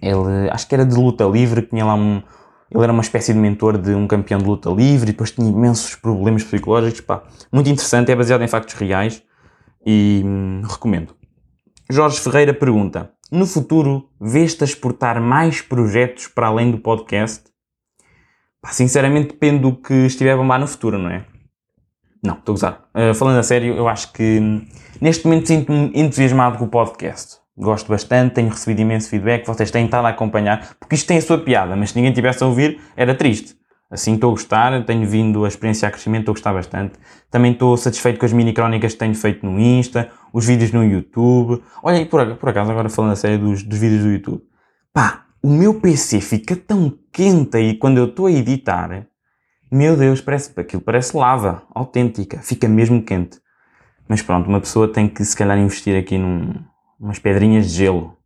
Ele, 0.03 0.51
acho 0.51 0.67
que 0.67 0.75
era 0.75 0.85
de 0.85 0.97
luta 0.97 1.25
livre, 1.25 1.63
tinha 1.63 1.85
lá 1.85 1.95
um. 1.95 2.21
Ele 2.69 2.83
era 2.83 2.93
uma 2.93 3.03
espécie 3.03 3.33
de 3.33 3.39
mentor 3.39 3.79
de 3.79 3.95
um 3.95 4.09
campeão 4.09 4.39
de 4.39 4.47
luta 4.47 4.71
livre 4.71 5.11
e 5.11 5.13
depois 5.13 5.31
tinha 5.31 5.49
imensos 5.49 5.95
problemas 5.95 6.43
psicológicos. 6.43 7.01
Pá, 7.01 7.23
muito 7.53 7.71
interessante, 7.71 8.11
é 8.11 8.17
baseado 8.17 8.43
em 8.43 8.49
factos 8.49 8.75
reais 8.75 9.23
e 9.87 10.23
hum, 10.25 10.63
recomendo. 10.69 11.15
Jorge 11.89 12.19
Ferreira 12.19 12.53
pergunta: 12.53 13.13
No 13.31 13.47
futuro, 13.47 14.09
vês-te 14.21 14.65
a 14.65 14.67
exportar 14.67 15.21
mais 15.21 15.61
projetos 15.61 16.27
para 16.27 16.49
além 16.49 16.73
do 16.73 16.79
podcast? 16.79 17.50
Pá, 18.63 18.71
sinceramente, 18.71 19.29
depende 19.29 19.61
do 19.61 19.75
que 19.75 19.95
estiver 20.07 20.33
a 20.33 20.37
bombar 20.37 20.61
no 20.61 20.67
futuro, 20.67 20.99
não 20.99 21.11
é? 21.11 21.25
Não, 22.23 22.35
estou 22.35 22.53
a 22.53 22.57
gozar. 22.57 22.85
Uh, 22.95 23.15
falando 23.15 23.39
a 23.39 23.43
sério, 23.43 23.75
eu 23.75 23.89
acho 23.89 24.13
que 24.13 24.39
hum, 24.41 24.67
neste 25.01 25.25
momento 25.27 25.49
sinto-me 25.49 25.91
entusiasmado 25.95 26.59
com 26.59 26.65
o 26.65 26.69
podcast. 26.69 27.39
Gosto 27.57 27.89
bastante, 27.89 28.35
tenho 28.35 28.49
recebido 28.49 28.81
imenso 28.81 29.09
feedback, 29.09 29.47
vocês 29.47 29.71
têm 29.71 29.85
estado 29.85 30.07
a 30.07 30.11
acompanhar, 30.11 30.77
porque 30.79 30.95
isto 30.95 31.07
tem 31.07 31.19
a 31.19 31.23
sua 31.23 31.39
piada, 31.39 31.77
mas 31.77 31.91
se 31.91 31.97
ninguém 31.97 32.13
tivesse 32.13 32.43
a 32.43 32.47
ouvir, 32.47 32.81
era 32.97 33.15
triste. 33.15 33.55
Assim 33.91 34.15
estou 34.15 34.31
a 34.31 34.33
gostar, 34.33 34.85
tenho 34.85 35.07
vindo 35.09 35.45
a 35.45 35.49
experienciar 35.49 35.91
crescimento, 35.91 36.21
estou 36.21 36.33
a 36.33 36.37
gostar 36.37 36.53
bastante. 36.53 36.93
Também 37.29 37.53
estou 37.53 37.77
satisfeito 37.77 38.21
com 38.21 38.27
as 38.27 38.33
mini 38.33 38.53
crónicas 38.53 38.93
que 38.93 38.99
tenho 38.99 39.15
feito 39.15 39.45
no 39.45 39.59
Insta, 39.59 40.11
os 40.33 40.47
vídeos 40.47 40.71
no 40.71 40.85
YouTube. 40.85 41.61
Olha, 41.83 42.07
por, 42.07 42.37
por 42.37 42.49
acaso, 42.51 42.71
agora 42.71 42.89
falando 42.89 43.13
a 43.13 43.17
sério 43.17 43.39
dos, 43.39 43.65
dos 43.65 43.79
vídeos 43.79 44.05
do 44.05 44.11
YouTube. 44.11 44.43
Pá, 44.93 45.25
o 45.43 45.49
meu 45.49 45.81
PC 45.81 46.21
fica 46.21 46.55
tão 46.57 46.99
quente 47.13 47.57
aí 47.57 47.75
quando 47.77 47.99
eu 47.99 48.07
estou 48.07 48.27
a 48.27 48.33
editar 48.33 49.11
meu 49.73 49.97
Deus, 49.97 50.21
parece, 50.21 50.53
aquilo 50.59 50.83
parece 50.83 51.17
lava, 51.17 51.63
autêntica, 51.73 52.41
fica 52.43 52.67
mesmo 52.67 53.01
quente. 53.05 53.39
Mas 54.09 54.21
pronto, 54.21 54.49
uma 54.49 54.61
pessoa 54.61 54.93
tem 54.93 55.09
que 55.09 55.25
se 55.25 55.37
calhar 55.37 55.57
investir 55.57 55.97
aqui 55.97 56.19
num, 56.19 56.55
umas 56.99 57.21
pedrinhas 57.21 57.71
de 57.71 57.77
gelo, 57.77 58.17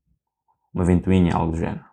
uma 0.72 0.84
ventoinha, 0.84 1.34
algo 1.34 1.52
do 1.52 1.58
género. 1.58 1.84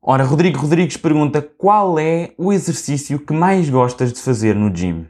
Ora, 0.00 0.24
Rodrigo 0.24 0.58
Rodrigues 0.58 0.96
pergunta 0.96 1.42
qual 1.42 1.98
é 1.98 2.32
o 2.38 2.54
exercício 2.54 3.18
que 3.18 3.34
mais 3.34 3.68
gostas 3.68 4.14
de 4.14 4.20
fazer 4.20 4.54
no 4.54 4.74
gym? 4.74 5.06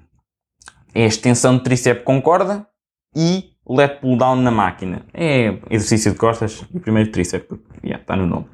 É 0.93 1.05
a 1.05 1.07
extensão 1.07 1.59
de 1.59 1.63
tríceps 1.63 2.03
com 2.03 2.21
corda 2.21 2.67
e 3.15 3.53
lat 3.65 4.01
pull 4.01 4.19
down 4.19 4.43
na 4.43 4.51
máquina. 4.51 5.07
É 5.15 5.61
exercício 5.71 6.11
de 6.11 6.19
costas 6.19 6.65
e 6.75 6.81
primeiro 6.81 7.13
tríceps, 7.13 7.47
porque 7.47 7.65
yeah, 7.87 8.03
está 8.03 8.17
no 8.17 8.27
nome. 8.27 8.47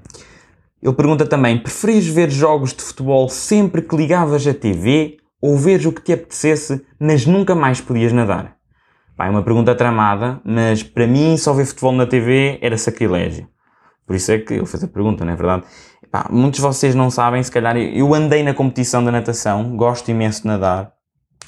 Ele 0.83 0.95
pergunta 0.95 1.27
também: 1.27 1.59
preferias 1.59 2.07
ver 2.07 2.31
jogos 2.31 2.73
de 2.75 2.83
futebol 2.83 3.29
sempre 3.29 3.83
que 3.83 3.97
ligavas 3.97 4.47
a 4.47 4.55
TV 4.55 5.19
ou 5.41 5.57
veres 5.57 5.87
o 5.87 5.93
que 5.93 6.03
te 6.03 6.13
apetecesse, 6.13 6.85
mas 6.99 7.27
nunca 7.27 7.55
mais 7.55 7.81
podias 7.81 8.13
nadar? 8.13 8.57
Pá, 9.17 9.27
é 9.27 9.31
uma 9.31 9.43
pergunta 9.43 9.75
tramada, 9.75 10.41
mas 10.45 10.83
para 10.83 11.07
mim 11.07 11.37
só 11.37 11.53
ver 11.53 11.67
futebol 11.67 11.93
na 11.93 12.07
TV 12.07 12.59
era 12.63 12.79
sacrilégio. 12.79 13.49
Por 14.07 14.17
isso 14.17 14.33
é 14.33 14.39
que 14.39 14.55
ele 14.55 14.67
fez 14.67 14.83
a 14.83 14.89
pergunta, 14.89 15.25
não 15.25 15.33
é 15.33 15.37
verdade? 15.37 15.65
Pá, 16.11 16.29
muitos 16.31 16.61
de 16.61 16.67
vocês 16.67 16.95
não 16.95 17.11
sabem, 17.11 17.43
se 17.43 17.51
calhar 17.51 17.77
eu 17.77 18.15
andei 18.15 18.43
na 18.43 18.55
competição 18.55 19.05
da 19.05 19.11
natação, 19.11 19.77
gosto 19.77 20.11
imenso 20.11 20.43
de 20.43 20.49
nadar, 20.49 20.93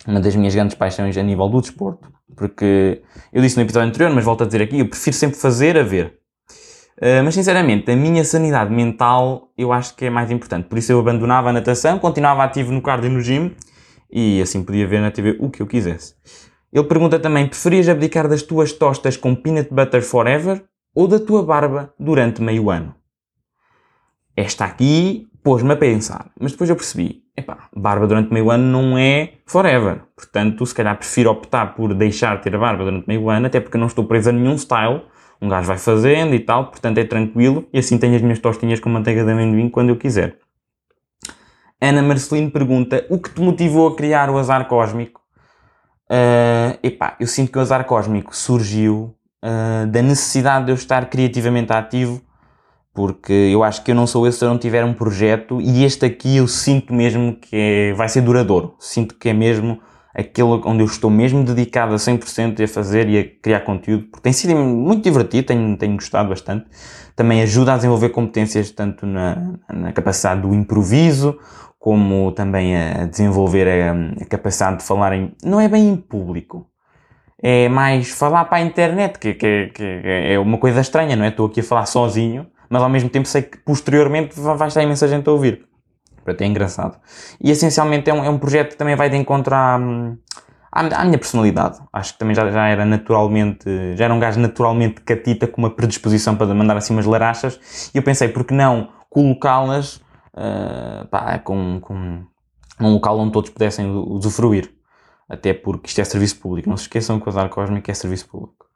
uma 0.06 0.20
das 0.20 0.34
minhas 0.36 0.54
grandes 0.54 0.76
paixões 0.76 1.16
a 1.16 1.22
nível 1.22 1.48
do 1.48 1.60
desporto, 1.60 2.10
porque 2.36 3.02
eu 3.32 3.42
disse 3.42 3.56
no 3.56 3.62
episódio 3.62 3.88
anterior, 3.88 4.10
mas 4.14 4.24
volto 4.24 4.42
a 4.42 4.46
dizer 4.46 4.62
aqui, 4.62 4.80
eu 4.80 4.88
prefiro 4.88 5.16
sempre 5.16 5.38
fazer 5.38 5.78
a 5.78 5.82
ver. 5.82 6.18
Uh, 6.96 7.24
mas 7.24 7.34
sinceramente, 7.34 7.90
a 7.90 7.96
minha 7.96 8.24
sanidade 8.24 8.72
mental 8.72 9.52
eu 9.58 9.72
acho 9.72 9.96
que 9.96 10.04
é 10.04 10.10
mais 10.10 10.30
importante. 10.30 10.68
Por 10.68 10.78
isso 10.78 10.92
eu 10.92 11.00
abandonava 11.00 11.50
a 11.50 11.52
natação, 11.52 11.98
continuava 11.98 12.44
ativo 12.44 12.72
no 12.72 12.80
cardio 12.80 13.10
e 13.10 13.12
no 13.12 13.20
gym 13.20 13.54
e 14.10 14.40
assim 14.40 14.62
podia 14.62 14.86
ver 14.86 15.00
na 15.00 15.10
TV 15.10 15.36
o 15.40 15.50
que 15.50 15.60
eu 15.60 15.66
quisesse. 15.66 16.14
Ele 16.72 16.84
pergunta 16.84 17.18
também: 17.18 17.48
preferias 17.48 17.88
abdicar 17.88 18.28
das 18.28 18.42
tuas 18.42 18.72
tostas 18.72 19.16
com 19.16 19.34
peanut 19.34 19.72
butter 19.74 20.02
forever 20.02 20.64
ou 20.94 21.08
da 21.08 21.18
tua 21.18 21.42
barba 21.42 21.92
durante 21.98 22.40
meio 22.40 22.70
ano? 22.70 22.94
Esta 24.36 24.64
aqui 24.64 25.28
pôs-me 25.42 25.72
a 25.72 25.76
pensar, 25.76 26.30
mas 26.40 26.52
depois 26.52 26.70
eu 26.70 26.76
percebi: 26.76 27.24
epá, 27.36 27.68
barba 27.76 28.06
durante 28.06 28.32
meio 28.32 28.50
ano 28.50 28.64
não 28.64 28.96
é 28.96 29.34
forever. 29.46 30.02
Portanto, 30.16 30.64
se 30.64 30.74
calhar 30.74 30.96
prefiro 30.96 31.30
optar 31.30 31.74
por 31.74 31.92
deixar 31.92 32.40
ter 32.40 32.54
a 32.54 32.58
barba 32.58 32.84
durante 32.84 33.08
meio 33.08 33.28
ano, 33.28 33.46
até 33.46 33.58
porque 33.58 33.78
não 33.78 33.88
estou 33.88 34.04
preso 34.04 34.30
a 34.30 34.32
nenhum 34.32 34.56
style 34.56 35.02
um 35.44 35.48
gajo 35.48 35.66
vai 35.66 35.78
fazendo 35.78 36.34
e 36.34 36.40
tal, 36.40 36.66
portanto 36.66 36.98
é 36.98 37.04
tranquilo 37.04 37.68
e 37.72 37.78
assim 37.78 37.98
tenho 37.98 38.16
as 38.16 38.22
minhas 38.22 38.38
tostinhas 38.38 38.80
com 38.80 38.88
manteiga 38.88 39.24
de 39.24 39.30
amendoim 39.30 39.68
quando 39.68 39.90
eu 39.90 39.96
quiser. 39.96 40.38
Ana 41.80 42.02
Marcelino 42.02 42.50
pergunta: 42.50 43.04
o 43.10 43.18
que 43.18 43.30
te 43.30 43.40
motivou 43.40 43.88
a 43.88 43.96
criar 43.96 44.30
o 44.30 44.38
azar 44.38 44.66
cósmico? 44.66 45.20
Uh, 46.10 46.78
epá, 46.82 47.16
eu 47.18 47.26
sinto 47.26 47.50
que 47.50 47.58
o 47.58 47.60
azar 47.60 47.84
cósmico 47.84 48.34
surgiu 48.36 49.14
uh, 49.42 49.86
da 49.86 50.02
necessidade 50.02 50.66
de 50.66 50.72
eu 50.72 50.74
estar 50.74 51.08
criativamente 51.10 51.72
ativo, 51.72 52.22
porque 52.92 53.32
eu 53.32 53.62
acho 53.62 53.82
que 53.82 53.90
eu 53.90 53.94
não 53.94 54.06
sou 54.06 54.26
esse 54.26 54.38
se 54.38 54.44
eu 54.44 54.48
não 54.48 54.58
tiver 54.58 54.84
um 54.84 54.94
projeto 54.94 55.60
e 55.60 55.84
este 55.84 56.06
aqui 56.06 56.36
eu 56.36 56.46
sinto 56.46 56.94
mesmo 56.94 57.36
que 57.36 57.56
é, 57.56 57.92
vai 57.94 58.08
ser 58.08 58.22
duradouro. 58.22 58.74
Sinto 58.78 59.16
que 59.16 59.28
é 59.28 59.32
mesmo 59.32 59.80
aquilo 60.14 60.62
onde 60.64 60.82
eu 60.82 60.86
estou 60.86 61.10
mesmo 61.10 61.42
dedicado 61.42 61.92
a 61.92 61.96
100% 61.96 62.62
a 62.62 62.68
fazer 62.68 63.08
e 63.08 63.18
a 63.18 63.24
criar 63.42 63.60
conteúdo, 63.60 64.04
porque 64.04 64.22
tem 64.22 64.32
sido 64.32 64.54
muito 64.54 65.02
divertido, 65.02 65.48
tenho, 65.48 65.76
tenho 65.76 65.94
gostado 65.94 66.28
bastante. 66.28 66.66
Também 67.16 67.42
ajuda 67.42 67.72
a 67.74 67.76
desenvolver 67.76 68.10
competências 68.10 68.70
tanto 68.70 69.06
na, 69.06 69.54
na 69.72 69.92
capacidade 69.92 70.42
do 70.42 70.54
improviso, 70.54 71.38
como 71.78 72.32
também 72.32 72.76
a 72.76 73.06
desenvolver 73.06 73.68
a, 73.68 74.22
a, 74.22 74.24
capacidade 74.26 74.78
de 74.78 74.84
falar 74.84 75.12
em. 75.12 75.32
Não 75.44 75.60
é 75.60 75.68
bem 75.68 75.88
em 75.88 75.96
público, 75.96 76.66
é 77.42 77.68
mais 77.68 78.10
falar 78.10 78.44
para 78.46 78.58
a 78.58 78.60
internet, 78.62 79.18
que, 79.18 79.34
que, 79.34 79.70
que 79.74 80.00
é 80.04 80.38
uma 80.38 80.58
coisa 80.58 80.80
estranha, 80.80 81.14
não 81.14 81.24
é? 81.24 81.28
Estou 81.28 81.46
aqui 81.46 81.60
a 81.60 81.62
falar 81.62 81.86
sozinho, 81.86 82.46
mas 82.70 82.82
ao 82.82 82.88
mesmo 82.88 83.10
tempo 83.10 83.28
sei 83.28 83.42
que 83.42 83.58
posteriormente 83.58 84.38
vai 84.38 84.68
estar 84.68 84.82
imensa 84.82 85.06
gente 85.06 85.28
a 85.28 85.32
ouvir. 85.32 85.66
Portanto, 86.24 86.40
é 86.40 86.46
engraçado. 86.46 86.98
E 87.40 87.50
essencialmente 87.50 88.08
é 88.08 88.14
um, 88.14 88.24
é 88.24 88.30
um 88.30 88.38
projeto 88.38 88.70
que 88.70 88.76
também 88.76 88.96
vai 88.96 89.10
de 89.10 89.16
encontro 89.16 89.54
à, 89.54 89.74
à, 90.72 90.80
à, 90.80 91.04
minha 91.04 91.18
personalidade. 91.18 91.78
Acho 91.92 92.14
que 92.14 92.18
também 92.18 92.34
já, 92.34 92.50
já 92.50 92.66
era 92.66 92.84
naturalmente, 92.84 93.64
já 93.96 94.06
era 94.06 94.14
um 94.14 94.18
gajo 94.18 94.40
naturalmente 94.40 95.00
catita 95.02 95.46
com 95.46 95.60
uma 95.60 95.70
predisposição 95.70 96.34
para 96.36 96.46
mandar 96.54 96.76
assim 96.76 96.92
umas 96.92 97.06
larachas. 97.06 97.90
E 97.94 97.98
eu 97.98 98.02
pensei, 98.02 98.28
por 98.28 98.44
que 98.44 98.54
não 98.54 98.88
colocá-las 99.10 99.96
uh, 100.34 101.42
com, 101.44 101.78
com 101.80 102.24
num 102.80 102.92
local 102.94 103.18
onde 103.18 103.32
todos 103.32 103.50
pudessem 103.50 103.86
usufruir. 103.90 104.72
Até 105.28 105.54
porque 105.54 105.88
isto 105.88 106.00
é 106.00 106.04
serviço 106.04 106.38
público. 106.38 106.68
Não 106.68 106.76
se 106.76 106.84
esqueçam 106.84 107.18
que 107.18 107.26
o 107.26 107.30
Azar 107.30 107.48
Cósmico 107.48 107.90
é 107.90 107.94
serviço 107.94 108.28
público. 108.28 108.66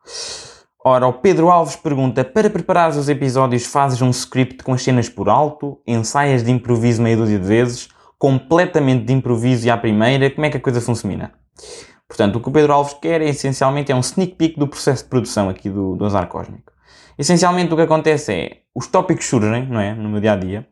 Ora, 0.90 1.06
o 1.06 1.12
Pedro 1.12 1.50
Alves 1.50 1.76
pergunta: 1.76 2.24
para 2.24 2.48
preparar 2.48 2.88
os 2.88 3.10
episódios, 3.10 3.66
fazes 3.66 4.00
um 4.00 4.08
script 4.08 4.64
com 4.64 4.72
as 4.72 4.82
cenas 4.82 5.06
por 5.06 5.28
alto, 5.28 5.78
ensaias 5.86 6.42
de 6.42 6.50
improviso 6.50 7.02
meia 7.02 7.14
dúzia 7.14 7.38
de 7.38 7.46
vezes, 7.46 7.90
completamente 8.18 9.04
de 9.04 9.12
improviso 9.12 9.66
e 9.66 9.70
à 9.70 9.76
primeira, 9.76 10.30
como 10.30 10.46
é 10.46 10.50
que 10.50 10.56
a 10.56 10.60
coisa 10.60 10.80
funciona? 10.80 11.30
Portanto, 12.08 12.36
o 12.36 12.40
que 12.40 12.48
o 12.48 12.50
Pedro 12.50 12.72
Alves 12.72 12.94
quer 12.94 13.20
é 13.20 13.28
essencialmente 13.28 13.92
é 13.92 13.94
um 13.94 14.00
sneak 14.00 14.36
peek 14.36 14.58
do 14.58 14.66
processo 14.66 15.04
de 15.04 15.10
produção 15.10 15.50
aqui 15.50 15.68
do, 15.68 15.94
do 15.94 16.06
Azar 16.06 16.26
Cósmico. 16.26 16.72
Essencialmente 17.18 17.70
o 17.70 17.76
que 17.76 17.82
acontece 17.82 18.32
é, 18.32 18.56
os 18.74 18.86
tópicos 18.86 19.26
surgem, 19.26 19.68
não 19.68 19.80
é, 19.80 19.92
no 19.92 20.08
meu 20.08 20.22
dia 20.22 20.32
a 20.32 20.36
dia, 20.36 20.66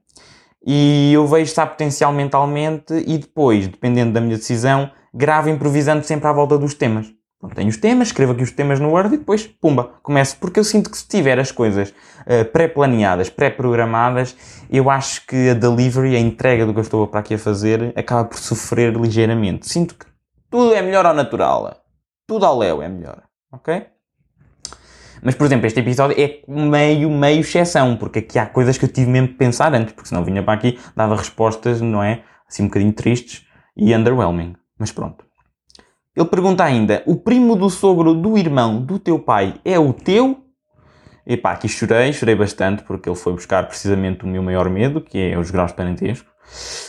e 0.67 1.13
eu 1.13 1.27
vejo 1.27 1.53
se 1.53 1.61
há 1.61 1.67
potencial 1.67 2.11
mentalmente 2.11 2.95
e 3.07 3.19
depois, 3.19 3.69
dependendo 3.69 4.15
da 4.15 4.23
minha 4.23 4.39
decisão, 4.39 4.91
gravo 5.13 5.51
improvisando 5.51 6.07
sempre 6.07 6.27
à 6.27 6.33
volta 6.33 6.57
dos 6.57 6.73
temas. 6.73 7.16
Tenho 7.55 7.69
os 7.69 7.77
temas, 7.77 8.09
escrevo 8.09 8.33
aqui 8.33 8.43
os 8.43 8.51
temas 8.51 8.81
no 8.81 8.91
Word 8.91 9.15
e 9.15 9.19
depois, 9.19 9.47
pumba, 9.47 9.95
começo. 10.03 10.37
Porque 10.39 10.59
eu 10.59 10.65
sinto 10.65 10.91
que 10.91 10.97
se 10.97 11.07
tiver 11.07 11.39
as 11.39 11.53
coisas 11.53 11.91
uh, 11.91 12.45
pré-planeadas, 12.53 13.31
pré-programadas, 13.31 14.37
eu 14.71 14.91
acho 14.91 15.27
que 15.27 15.51
a 15.51 15.55
delivery, 15.55 16.17
a 16.17 16.21
entrega 16.21 16.67
do 16.67 16.73
que 16.73 16.79
eu 16.79 16.83
estou 16.83 17.07
para 17.07 17.21
aqui 17.21 17.35
a 17.35 17.39
fazer, 17.39 17.93
acaba 17.97 18.25
por 18.25 18.39
sofrer 18.39 18.95
ligeiramente. 18.95 19.69
Sinto 19.69 19.95
que 19.95 20.07
tudo 20.51 20.75
é 20.75 20.83
melhor 20.83 21.07
ao 21.07 21.15
natural. 21.15 21.77
Tudo 22.27 22.47
ao 22.47 22.59
léu 22.59 22.83
é 22.83 22.89
melhor. 22.89 23.23
Ok? 23.53 23.87
Mas, 25.23 25.35
por 25.35 25.45
exemplo, 25.45 25.67
este 25.67 25.81
episódio 25.81 26.17
é 26.19 26.41
meio, 26.47 27.11
meio 27.11 27.41
exceção, 27.41 27.97
porque 27.97 28.21
aqui 28.21 28.39
há 28.39 28.47
coisas 28.47 28.79
que 28.79 28.85
eu 28.85 28.89
tive 28.89 29.11
mesmo 29.11 29.29
de 29.29 29.35
pensar 29.35 29.75
antes, 29.75 29.93
porque 29.93 30.09
senão 30.09 30.25
vinha 30.25 30.43
para 30.43 30.55
aqui, 30.55 30.79
dava 30.95 31.17
respostas, 31.17 31.81
não 31.81 32.03
é? 32.03 32.23
Assim 32.49 32.63
um 32.63 32.67
bocadinho 32.67 32.93
tristes 32.93 33.45
e 33.77 33.95
underwhelming. 33.95 34.55
Mas 34.79 34.93
pronto. 34.93 35.26
Ele 36.17 36.27
pergunta 36.27 36.65
ainda: 36.65 37.03
o 37.07 37.17
primo 37.17 37.55
do 37.55 37.69
sogro 37.69 38.15
do 38.15 38.39
irmão 38.39 38.81
do 38.81 38.99
teu 38.99 39.19
pai 39.19 39.61
é 39.65 39.79
o 39.79 39.93
teu? 39.93 40.43
Epá, 41.27 41.53
aqui 41.53 41.69
chorei, 41.69 42.13
chorei 42.13 42.35
bastante, 42.35 42.83
porque 42.85 43.09
ele 43.09 43.17
foi 43.17 43.33
buscar 43.33 43.67
precisamente 43.67 44.25
o 44.25 44.29
meu 44.29 44.43
maior 44.43 44.71
medo, 44.71 45.01
que 45.01 45.19
é 45.19 45.37
os 45.37 45.51
graus 45.51 45.73
de 45.73 45.77
parentesco. 45.77 46.31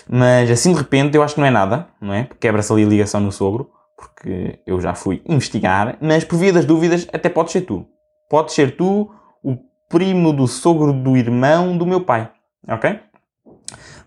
Mas 0.08 0.50
assim 0.50 0.72
de 0.72 0.78
repente 0.78 1.16
eu 1.16 1.24
acho 1.24 1.34
que 1.34 1.42
não 1.42 1.48
é 1.48 1.52
nada, 1.52 1.88
não 2.00 2.14
é? 2.14 2.30
Quebra-se 2.40 2.72
ali 2.72 2.84
a 2.84 2.88
ligação 2.88 3.20
no 3.20 3.32
sogro, 3.32 3.72
porque 3.98 4.60
eu 4.66 4.80
já 4.80 4.94
fui 4.94 5.24
investigar, 5.28 5.98
mas 6.00 6.24
por 6.24 6.38
via 6.38 6.54
das 6.54 6.66
dúvidas, 6.66 7.08
até 7.12 7.30
pode 7.30 7.52
ser 7.52 7.62
tu. 7.62 7.86
Pode 8.30 8.54
ser 8.54 8.78
tu 8.78 9.10
o 9.44 9.58
primo 9.90 10.32
do 10.32 10.48
sogro 10.48 10.94
do 10.94 11.18
irmão 11.18 11.76
do 11.76 11.86
meu 11.86 12.02
pai. 12.02 12.30
Ok? 12.68 13.00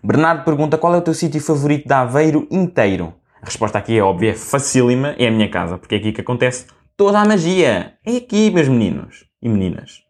Bernardo 0.01 0.45
pergunta 0.45 0.77
qual 0.77 0.95
é 0.95 0.97
o 0.97 1.01
teu 1.01 1.13
sítio 1.13 1.41
favorito 1.41 1.87
de 1.87 1.93
Aveiro 1.93 2.47
inteiro. 2.49 3.13
A 3.41 3.45
resposta 3.45 3.77
aqui 3.79 3.97
é 3.97 4.03
óbvia, 4.03 4.31
é 4.31 4.35
facílima, 4.35 5.15
é 5.17 5.27
a 5.27 5.31
minha 5.31 5.49
casa, 5.49 5.77
porque 5.77 5.95
é 5.95 5.97
aqui 5.97 6.11
que 6.11 6.21
acontece 6.21 6.67
toda 6.95 7.19
a 7.19 7.25
magia. 7.25 7.93
É 8.05 8.17
aqui, 8.17 8.51
meus 8.51 8.67
meninos 8.67 9.25
e 9.41 9.49
meninas. 9.49 10.03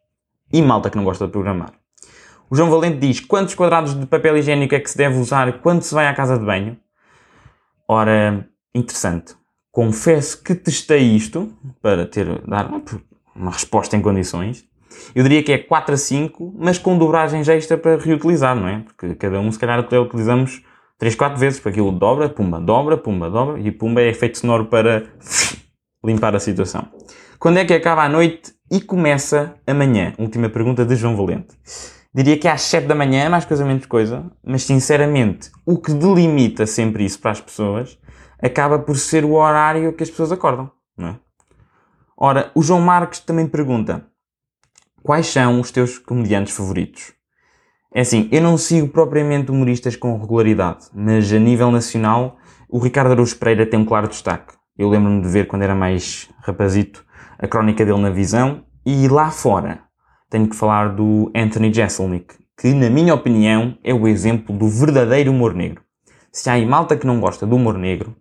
E 0.51 0.61
malta 0.61 0.89
que 0.89 0.97
não 0.97 1.05
gosta 1.05 1.25
de 1.25 1.31
programar. 1.31 1.71
O 2.49 2.55
João 2.55 2.69
Valente 2.69 2.97
diz 2.97 3.21
quantos 3.21 3.55
quadrados 3.55 3.97
de 3.97 4.05
papel 4.05 4.35
higiênico 4.35 4.75
é 4.75 4.79
que 4.81 4.89
se 4.89 4.97
deve 4.97 5.17
usar 5.17 5.61
quando 5.61 5.81
se 5.83 5.93
vai 5.93 6.07
à 6.07 6.13
casa 6.13 6.37
de 6.37 6.45
banho? 6.45 6.77
Ora, 7.87 8.45
interessante. 8.75 9.33
Confesso 9.71 10.43
que 10.43 10.53
testei 10.53 11.15
isto 11.15 11.53
para 11.81 12.05
ter, 12.05 12.41
dar 12.45 12.69
uma 13.33 13.51
resposta 13.51 13.95
em 13.95 14.01
condições. 14.01 14.65
Eu 15.15 15.23
diria 15.23 15.41
que 15.41 15.53
é 15.53 15.57
4 15.57 15.93
a 15.93 15.97
5, 15.97 16.53
mas 16.59 16.77
com 16.77 16.97
dobragens 16.97 17.47
extra 17.47 17.77
para 17.77 17.95
reutilizar, 17.95 18.53
não 18.53 18.67
é? 18.67 18.79
Porque 18.79 19.15
cada 19.15 19.39
um, 19.39 19.49
se 19.49 19.57
calhar, 19.57 19.79
até 19.79 19.97
utilizamos 19.97 20.61
3, 21.01 21.15
4 21.15 21.39
vezes, 21.39 21.59
porque 21.59 21.79
aquilo 21.79 21.91
dobra, 21.91 22.29
pumba, 22.29 22.59
dobra, 22.59 22.95
pumba, 22.95 23.27
dobra, 23.27 23.59
e 23.59 23.71
pumba 23.71 24.01
é 24.01 24.09
efeito 24.09 24.37
sonoro 24.37 24.67
para 24.67 25.07
limpar 26.05 26.35
a 26.35 26.39
situação. 26.39 26.87
Quando 27.39 27.57
é 27.57 27.65
que 27.65 27.73
acaba 27.73 28.03
a 28.03 28.09
noite 28.09 28.53
e 28.69 28.79
começa 28.79 29.55
amanhã? 29.65 30.13
Última 30.19 30.47
pergunta 30.47 30.85
de 30.85 30.95
João 30.95 31.15
Valente. 31.15 31.57
Diria 32.13 32.37
que 32.37 32.47
é 32.47 32.51
às 32.51 32.61
7 32.61 32.85
da 32.85 32.93
manhã, 32.93 33.27
mais 33.31 33.45
coisa 33.45 33.65
menos 33.65 33.87
coisa, 33.87 34.31
mas 34.45 34.61
sinceramente, 34.61 35.49
o 35.65 35.79
que 35.79 35.91
delimita 35.91 36.67
sempre 36.67 37.03
isso 37.03 37.19
para 37.19 37.31
as 37.31 37.41
pessoas 37.41 37.97
acaba 38.39 38.77
por 38.77 38.95
ser 38.95 39.25
o 39.25 39.33
horário 39.33 39.93
que 39.93 40.03
as 40.03 40.09
pessoas 40.11 40.31
acordam, 40.31 40.69
não 40.95 41.07
é? 41.07 41.19
Ora, 42.15 42.51
o 42.53 42.61
João 42.61 42.79
Marques 42.79 43.21
também 43.21 43.47
pergunta: 43.47 44.05
quais 45.01 45.25
são 45.25 45.59
os 45.59 45.71
teus 45.71 45.97
comediantes 45.97 46.55
favoritos? 46.55 47.11
É 47.93 48.01
assim, 48.01 48.29
eu 48.31 48.41
não 48.41 48.57
sigo 48.57 48.87
propriamente 48.87 49.51
humoristas 49.51 49.97
com 49.97 50.17
regularidade, 50.17 50.85
mas 50.93 51.31
a 51.33 51.37
nível 51.37 51.69
nacional, 51.69 52.37
o 52.69 52.79
Ricardo 52.79 53.11
Araújo 53.11 53.35
Pereira 53.35 53.65
tem 53.65 53.79
um 53.79 53.85
claro 53.85 54.07
destaque. 54.07 54.53
Eu 54.77 54.87
lembro-me 54.87 55.21
de 55.21 55.27
ver 55.27 55.45
quando 55.45 55.63
era 55.63 55.75
mais 55.75 56.29
rapazito 56.41 57.05
a 57.37 57.47
crónica 57.47 57.85
dele 57.85 57.99
na 57.99 58.09
visão, 58.09 58.63
e 58.85 59.09
lá 59.09 59.29
fora 59.29 59.81
tenho 60.29 60.47
que 60.47 60.55
falar 60.55 60.95
do 60.95 61.29
Anthony 61.35 61.73
Jeselnik, 61.73 62.35
que, 62.57 62.73
na 62.73 62.89
minha 62.89 63.13
opinião, 63.13 63.77
é 63.83 63.93
o 63.93 64.07
exemplo 64.07 64.57
do 64.57 64.69
verdadeiro 64.69 65.31
humor 65.31 65.53
negro. 65.53 65.83
Se 66.31 66.49
há 66.49 66.53
aí 66.53 66.65
malta 66.65 66.95
que 66.95 67.05
não 67.05 67.19
gosta 67.19 67.45
do 67.45 67.57
humor 67.57 67.77
negro, 67.77 68.15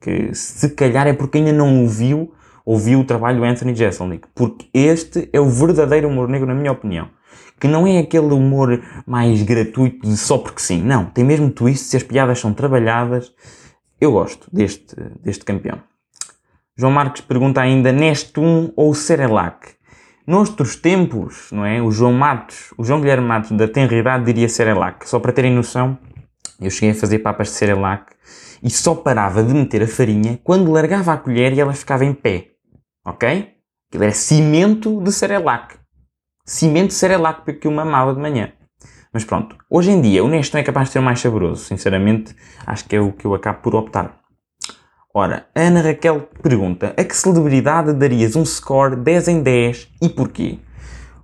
que 0.00 0.32
se 0.32 0.70
calhar 0.70 1.08
é 1.08 1.12
porque 1.12 1.38
ainda 1.38 1.52
não 1.52 1.84
o 1.84 1.88
viu 1.88 2.32
ouvi 2.64 2.96
o 2.96 3.04
trabalho 3.04 3.38
do 3.38 3.44
Anthony 3.44 3.74
Jeselnik, 3.74 4.26
porque 4.34 4.68
este 4.74 5.28
é 5.32 5.40
o 5.40 5.48
verdadeiro 5.48 6.08
humor 6.08 6.28
negro, 6.28 6.48
na 6.48 6.54
minha 6.54 6.72
opinião. 6.72 7.08
Que 7.58 7.68
não 7.68 7.86
é 7.86 7.98
aquele 7.98 8.34
humor 8.34 8.82
mais 9.06 9.42
gratuito 9.42 10.06
de 10.06 10.16
só 10.16 10.38
porque 10.38 10.60
sim. 10.60 10.82
Não, 10.82 11.06
tem 11.06 11.24
mesmo 11.24 11.50
twists 11.50 11.92
e 11.92 11.96
as 11.96 12.02
piadas 12.02 12.38
são 12.38 12.52
trabalhadas. 12.52 13.32
Eu 14.00 14.12
gosto 14.12 14.48
deste, 14.52 14.94
deste 15.22 15.44
campeão. 15.44 15.80
João 16.76 16.92
Marques 16.92 17.22
pergunta 17.22 17.62
ainda 17.62 17.90
Nestum 17.90 18.70
ou 18.76 18.94
Cerelac? 18.94 19.76
Noutros 20.26 20.76
tempos, 20.76 21.48
não 21.50 21.64
é? 21.64 21.80
O 21.80 21.90
João 21.90 22.12
Matos, 22.12 22.74
o 22.76 22.84
João 22.84 23.00
Guilherme 23.00 23.26
Matos 23.26 23.52
da 23.52 23.66
tenra 23.66 24.18
diria 24.18 24.48
Cerelac. 24.48 25.08
Só 25.08 25.18
para 25.18 25.32
terem 25.32 25.54
noção, 25.54 25.96
eu 26.60 26.70
cheguei 26.70 26.90
a 26.90 26.94
fazer 26.94 27.20
papas 27.20 27.48
de 27.48 27.54
Cerelac 27.54 28.12
e 28.62 28.68
só 28.68 28.94
parava 28.94 29.42
de 29.42 29.54
meter 29.54 29.82
a 29.82 29.88
farinha 29.88 30.38
quando 30.42 30.72
largava 30.72 31.12
a 31.12 31.16
colher 31.16 31.52
e 31.54 31.60
ela 31.60 31.72
ficava 31.72 32.04
em 32.04 32.12
pé. 32.12 32.48
Ok? 33.04 33.54
Aquilo 33.88 34.04
era 34.04 34.12
cimento 34.12 35.00
de 35.00 35.12
Cerelac. 35.12 35.76
Cimento 36.48 36.94
Cerelac 36.94 37.44
porque 37.44 37.66
eu 37.66 37.72
mamava 37.72 38.14
de 38.14 38.20
manhã. 38.20 38.52
Mas 39.12 39.24
pronto, 39.24 39.56
hoje 39.68 39.90
em 39.90 40.00
dia 40.00 40.22
o 40.22 40.28
Neston 40.28 40.58
é 40.58 40.62
capaz 40.62 40.88
de 40.88 40.92
ser 40.92 41.00
mais 41.00 41.18
saboroso. 41.18 41.64
Sinceramente, 41.64 42.36
acho 42.64 42.84
que 42.84 42.94
é 42.94 43.00
o 43.00 43.10
que 43.10 43.26
eu 43.26 43.34
acabo 43.34 43.62
por 43.62 43.74
optar. 43.74 44.20
Ora, 45.12 45.48
Ana 45.56 45.80
Raquel 45.80 46.28
pergunta: 46.40 46.94
a 46.96 47.02
que 47.02 47.16
celebridade 47.16 47.92
darias 47.94 48.36
um 48.36 48.44
score 48.44 48.94
10 48.94 49.26
em 49.26 49.42
10 49.42 49.88
e 50.00 50.08
porquê? 50.08 50.60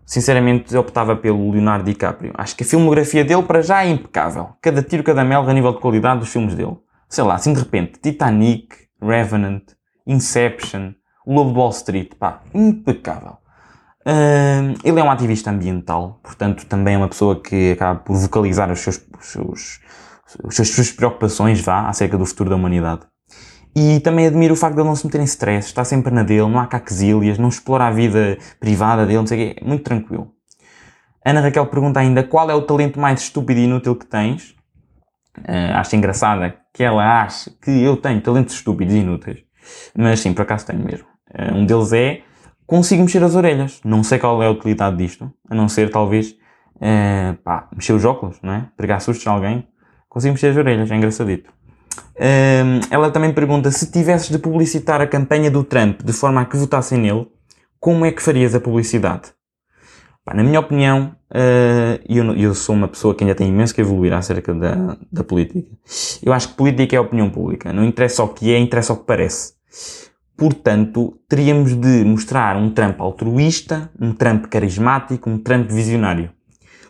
Sinceramente, 0.04 0.76
optava 0.76 1.14
pelo 1.14 1.52
Leonardo 1.52 1.85
DiCaprio. 1.85 2.32
Acho 2.37 2.56
que 2.56 2.64
a 2.64 2.66
filmografia 2.66 3.24
dele 3.24 3.44
para 3.44 3.62
já 3.62 3.85
é 3.85 3.90
impecável. 3.90 4.56
Cada 4.61 4.82
tiro, 4.82 5.04
cada 5.04 5.24
mel 5.24 5.48
a 5.48 5.52
nível 5.52 5.72
de 5.72 5.78
qualidade 5.78 6.18
dos 6.18 6.32
filmes 6.32 6.56
dele. 6.56 6.76
Sei 7.08 7.22
lá, 7.22 7.37
assim 7.37 7.52
de 7.52 7.61
repente, 7.61 8.00
Titanic, 8.02 8.74
Revenant, 9.00 9.62
Inception, 10.04 10.94
o 11.24 11.32
Lobo 11.32 11.52
de 11.52 11.58
Wall 11.58 11.70
Street, 11.70 12.11
pá, 12.18 12.40
impecável. 12.52 13.37
Uh, 14.06 14.74
ele 14.82 14.98
é 14.98 15.02
um 15.02 15.10
ativista 15.10 15.50
ambiental, 15.50 16.18
portanto, 16.22 16.66
também 16.66 16.94
é 16.94 16.98
uma 16.98 17.08
pessoa 17.08 17.40
que 17.40 17.72
acaba 17.72 18.00
por 18.00 18.16
vocalizar 18.16 18.70
os 18.70 18.80
seus, 18.80 19.00
os 19.18 19.26
seus, 19.26 19.80
as 20.60 20.68
suas 20.68 20.90
preocupações, 20.90 21.60
vá, 21.60 21.88
acerca 21.88 22.18
do 22.18 22.26
futuro 22.26 22.50
da 22.50 22.56
humanidade. 22.56 23.02
E 23.74 24.00
também 24.00 24.26
admiro 24.26 24.54
o 24.54 24.56
facto 24.56 24.74
de 24.74 24.80
ele 24.80 24.88
não 24.88 24.96
se 24.96 25.06
meter 25.06 25.20
em 25.20 25.24
stress, 25.24 25.68
está 25.68 25.84
sempre 25.84 26.12
na 26.12 26.22
dele, 26.22 26.48
não 26.48 26.58
há 26.58 26.66
caquezílias, 26.66 27.38
não 27.38 27.48
explora 27.48 27.86
a 27.86 27.90
vida 27.90 28.36
privada 28.60 29.06
dele, 29.06 29.18
não 29.18 29.26
sei 29.26 29.50
o 29.50 29.54
quê, 29.54 29.60
é 29.60 29.64
muito 29.64 29.84
tranquilo. 29.84 30.32
Ana 31.24 31.40
Raquel 31.40 31.66
pergunta 31.66 32.00
ainda 32.00 32.24
qual 32.24 32.50
é 32.50 32.54
o 32.54 32.62
talento 32.62 32.98
mais 32.98 33.22
estúpido 33.22 33.60
e 33.60 33.64
inútil 33.64 33.94
que 33.94 34.06
tens. 34.06 34.50
Uh, 35.38 35.72
acho 35.76 35.96
engraçada 35.96 36.54
que 36.74 36.82
ela 36.82 37.22
acha 37.22 37.50
que 37.62 37.70
eu 37.70 37.96
tenho 37.96 38.20
talentos 38.20 38.54
estúpidos 38.54 38.92
e 38.94 38.98
inúteis. 38.98 39.38
Mas 39.96 40.20
sim, 40.20 40.34
por 40.34 40.42
acaso 40.42 40.66
tenho 40.66 40.84
mesmo. 40.84 41.06
Uh, 41.30 41.54
um 41.54 41.64
deles 41.64 41.92
é 41.92 42.22
consigo 42.72 43.02
mexer 43.02 43.22
as 43.22 43.35
orelhas. 43.35 43.82
Não 43.85 44.02
sei 44.02 44.18
qual 44.18 44.42
é 44.42 44.46
a 44.46 44.50
utilidade 44.50 44.96
disto, 44.96 45.30
a 45.50 45.54
não 45.54 45.68
ser 45.68 45.90
talvez 45.90 46.30
uh, 46.76 47.37
pá, 47.44 47.68
mexer 47.76 47.92
os 47.92 48.02
óculos, 48.02 48.38
não 48.42 48.54
é? 48.54 48.66
Pregar 48.78 48.98
sustos 49.02 49.26
a 49.26 49.30
alguém. 49.30 49.68
Consigo 50.08 50.32
mexer 50.32 50.48
as 50.48 50.56
orelhas, 50.56 50.90
é 50.90 50.96
engraçadito. 50.96 51.50
Uh, 52.16 52.80
ela 52.90 53.11
também 53.11 53.30
pergunta 53.30 53.70
se 53.70 53.92
tivesses 53.92 54.30
de 54.30 54.38
publicitar 54.38 55.02
a 55.02 55.06
campanha 55.06 55.50
do 55.50 55.62
Trump 55.62 56.00
de 56.02 56.14
forma 56.14 56.40
a 56.40 56.46
que 56.46 56.56
votassem 56.56 56.98
nele, 56.98 57.26
como 57.78 58.06
é 58.06 58.11
que 58.11 58.22
farias 58.22 58.54
a 58.54 58.61
publicidade? 58.61 59.35
Pá, 60.24 60.32
na 60.32 60.42
minha 60.42 60.58
opinião, 60.58 61.14
uh, 61.30 62.00
eu, 62.08 62.35
eu 62.35 62.54
sou 62.54 62.74
uma 62.74 62.88
pessoa 62.88 63.14
que 63.14 63.22
ainda 63.22 63.35
tem 63.35 63.50
imenso 63.50 63.74
que 63.74 63.82
evoluir 63.82 64.14
acerca 64.14 64.54
da, 64.54 64.96
da 65.12 65.22
política. 65.22 65.68
Eu 66.22 66.32
acho 66.32 66.48
que 66.48 66.54
política 66.54 66.96
é 66.96 67.00
opinião 67.00 67.28
pública. 67.28 67.70
Não 67.70 67.85
interessa 67.85 68.24
o 68.24 68.28
que 68.28 68.50
é, 68.50 68.58
interessa 68.58 68.94
o 68.94 68.96
que 68.96 69.04
parece. 69.04 69.52
Portanto, 70.42 71.20
teríamos 71.28 71.72
de 71.72 72.05
mostrar 72.05 72.57
um 72.57 72.68
Trump 72.68 73.00
altruísta, 73.00 73.88
um 74.00 74.12
Trump 74.12 74.46
carismático, 74.46 75.31
um 75.31 75.38
Trump 75.38 75.70
visionário. 75.70 76.31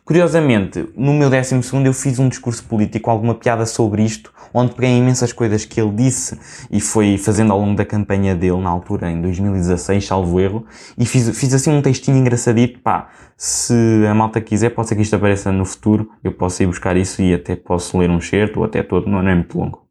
Curiosamente, 0.07 0.89
no 0.97 1.13
meu 1.13 1.29
12 1.29 1.61
eu 1.85 1.93
fiz 1.93 2.19
um 2.19 2.31
discurso 2.31 2.65
político, 2.65 3.11
alguma 3.11 3.35
piada 3.35 3.67
sobre 3.67 4.05
isto, 4.05 4.33
onde 4.55 4.75
peguei 4.75 4.97
imensas 4.97 5.35
coisas 5.35 5.67
que 5.67 5.79
ele 5.79 5.91
disse 5.91 6.41
e 6.71 6.81
foi 6.81 7.19
fazendo 7.19 7.53
ao 7.53 7.61
longo 7.61 7.77
da 7.77 7.85
campanha 7.85 8.35
dele, 8.35 8.57
na 8.57 8.71
altura, 8.71 9.11
em 9.11 9.21
2016, 9.21 10.07
salvo 10.07 10.41
erro, 10.41 10.65
e 10.97 11.05
fiz, 11.05 11.39
fiz 11.39 11.53
assim 11.53 11.73
um 11.73 11.83
textinho 11.83 12.17
engraçadito, 12.17 12.81
pá, 12.81 13.11
se 13.37 13.75
a 14.11 14.15
malta 14.15 14.41
quiser, 14.41 14.71
pode 14.71 14.89
ser 14.89 14.97
que 14.97 15.03
isto 15.03 15.15
apareça 15.15 15.53
no 15.53 15.67
futuro, 15.67 16.09
eu 16.25 16.33
posso 16.33 16.63
ir 16.63 16.67
buscar 16.69 16.97
isso 16.97 17.21
e 17.21 17.35
até 17.35 17.55
posso 17.55 17.99
ler 17.99 18.09
um 18.09 18.19
certo, 18.19 18.61
ou 18.61 18.65
até 18.65 18.83
todo, 18.83 19.11
não 19.11 19.19
é 19.21 19.35
muito 19.35 19.59
longo. 19.59 19.87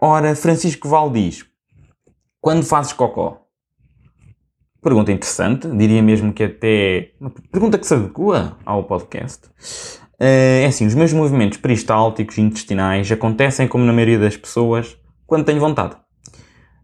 Ora, 0.00 0.36
Francisco 0.36 0.88
Val 0.88 1.10
diz, 1.10 1.44
quando 2.46 2.62
fazes 2.62 2.92
cocó? 2.92 3.40
Pergunta 4.80 5.10
interessante, 5.10 5.66
diria 5.66 6.00
mesmo 6.00 6.32
que 6.32 6.44
até 6.44 7.10
uma 7.20 7.32
pergunta 7.50 7.76
que 7.76 7.84
se 7.84 7.92
adequa 7.92 8.56
ao 8.64 8.84
podcast. 8.84 9.50
é 10.16 10.64
assim, 10.64 10.86
os 10.86 10.94
meus 10.94 11.12
movimentos 11.12 11.58
peristálticos 11.58 12.38
e 12.38 12.42
intestinais 12.42 13.10
acontecem, 13.10 13.66
como 13.66 13.84
na 13.84 13.92
maioria 13.92 14.20
das 14.20 14.36
pessoas, 14.36 14.96
quando 15.26 15.44
tenho 15.44 15.58
vontade. 15.58 15.96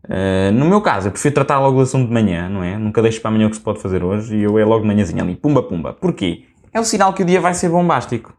Uh, 0.04 0.50
no 0.52 0.64
meu 0.64 0.80
caso, 0.80 1.06
eu 1.06 1.12
prefiro 1.12 1.32
tratar 1.32 1.60
logo 1.60 1.78
o 1.78 1.82
assunto 1.82 2.08
de 2.08 2.12
manhã, 2.12 2.48
não 2.48 2.64
é? 2.64 2.76
Nunca 2.76 3.00
deixo 3.00 3.20
para 3.20 3.28
amanhã 3.28 3.46
o 3.46 3.50
que 3.50 3.54
se 3.54 3.62
pode 3.62 3.78
fazer 3.78 4.02
hoje 4.02 4.36
e 4.36 4.42
eu 4.42 4.58
é 4.58 4.64
logo 4.64 4.80
de 4.80 4.88
manhãzinha 4.88 5.22
ali, 5.22 5.36
pumba 5.36 5.62
pumba. 5.62 5.92
Porquê? 5.92 6.46
É 6.72 6.80
o 6.80 6.84
sinal 6.84 7.14
que 7.14 7.22
o 7.22 7.24
dia 7.24 7.40
vai 7.40 7.54
ser 7.54 7.68
bombástico. 7.68 8.36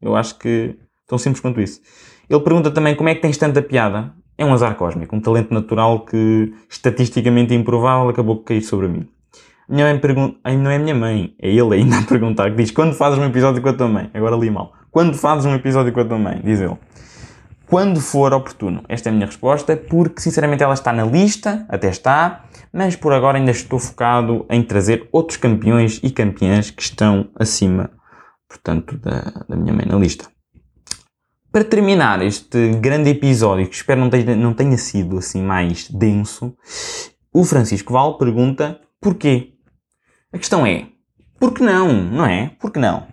Eu 0.00 0.14
acho 0.14 0.38
que 0.38 0.78
tão 1.08 1.18
simples 1.18 1.40
quanto 1.40 1.60
isso. 1.60 1.80
Ele 2.28 2.38
pergunta 2.38 2.70
também 2.70 2.94
como 2.94 3.08
é 3.08 3.14
que 3.16 3.22
tens 3.22 3.36
tanta 3.36 3.60
piada. 3.60 4.14
É 4.40 4.44
um 4.46 4.54
azar 4.54 4.74
cósmico, 4.74 5.14
um 5.14 5.20
talento 5.20 5.52
natural 5.52 6.00
que, 6.00 6.54
estatisticamente 6.66 7.52
improvável, 7.52 8.08
acabou 8.08 8.36
por 8.36 8.44
cair 8.44 8.62
sobre 8.62 8.88
mim. 8.88 9.06
Minha 9.68 9.84
mãe 9.84 9.98
pergunta, 9.98 10.38
não 10.50 10.70
é 10.70 10.78
minha 10.78 10.94
mãe, 10.94 11.34
é 11.38 11.50
ele 11.50 11.74
ainda 11.74 11.98
a 11.98 12.02
perguntar, 12.02 12.50
que 12.50 12.56
diz, 12.56 12.70
quando 12.70 12.94
fazes 12.94 13.18
um 13.18 13.24
episódio 13.26 13.60
com 13.60 13.68
a 13.68 13.74
tua 13.74 13.86
mãe? 13.86 14.10
Agora 14.14 14.34
li 14.36 14.50
mal. 14.50 14.72
Quando 14.90 15.14
fazes 15.14 15.44
um 15.44 15.54
episódio 15.54 15.92
com 15.92 16.00
a 16.00 16.04
tua 16.06 16.16
mãe? 16.16 16.40
Diz 16.42 16.58
ele. 16.58 16.78
Quando 17.66 18.00
for 18.00 18.32
oportuno. 18.32 18.82
Esta 18.88 19.10
é 19.10 19.12
a 19.12 19.12
minha 19.12 19.26
resposta, 19.26 19.76
porque 19.76 20.22
sinceramente 20.22 20.62
ela 20.62 20.72
está 20.72 20.90
na 20.90 21.04
lista, 21.04 21.66
até 21.68 21.90
está, 21.90 22.46
mas 22.72 22.96
por 22.96 23.12
agora 23.12 23.36
ainda 23.36 23.50
estou 23.50 23.78
focado 23.78 24.46
em 24.48 24.62
trazer 24.62 25.06
outros 25.12 25.36
campeões 25.36 26.00
e 26.02 26.10
campeãs 26.10 26.70
que 26.70 26.80
estão 26.80 27.28
acima, 27.38 27.90
portanto, 28.48 28.96
da, 28.96 29.44
da 29.46 29.54
minha 29.54 29.74
mãe 29.74 29.84
na 29.86 29.98
lista. 29.98 30.30
Para 31.52 31.64
terminar 31.64 32.22
este 32.22 32.74
grande 32.74 33.10
episódio, 33.10 33.66
que 33.66 33.74
espero 33.74 34.00
não 34.00 34.08
tenha, 34.08 34.36
não 34.36 34.54
tenha 34.54 34.78
sido 34.78 35.18
assim 35.18 35.42
mais 35.42 35.88
denso, 35.90 36.54
o 37.32 37.44
Francisco 37.44 37.92
Val 37.92 38.16
pergunta 38.16 38.80
porquê? 39.00 39.54
A 40.32 40.38
questão 40.38 40.64
é, 40.64 40.86
por 41.40 41.52
que 41.52 41.60
não? 41.60 41.92
Não 41.92 42.24
é? 42.24 42.52
Por 42.60 42.70
que 42.70 42.78
não? 42.78 43.08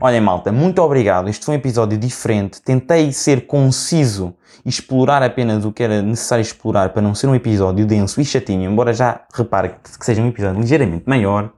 Olhem, 0.00 0.22
malta, 0.22 0.50
muito 0.50 0.80
obrigado. 0.80 1.28
Este 1.28 1.44
foi 1.44 1.54
um 1.54 1.58
episódio 1.58 1.98
diferente. 1.98 2.62
Tentei 2.62 3.12
ser 3.12 3.46
conciso 3.46 4.34
e 4.64 4.70
explorar 4.70 5.22
apenas 5.22 5.66
o 5.66 5.70
que 5.70 5.82
era 5.82 6.00
necessário 6.00 6.42
explorar 6.42 6.94
para 6.94 7.02
não 7.02 7.14
ser 7.14 7.26
um 7.26 7.34
episódio 7.34 7.84
denso 7.84 8.22
e 8.22 8.24
chatinho, 8.24 8.70
embora 8.70 8.94
já 8.94 9.20
repare 9.34 9.74
que 9.98 10.04
seja 10.04 10.22
um 10.22 10.28
episódio 10.28 10.60
ligeiramente 10.60 11.04
maior. 11.06 11.52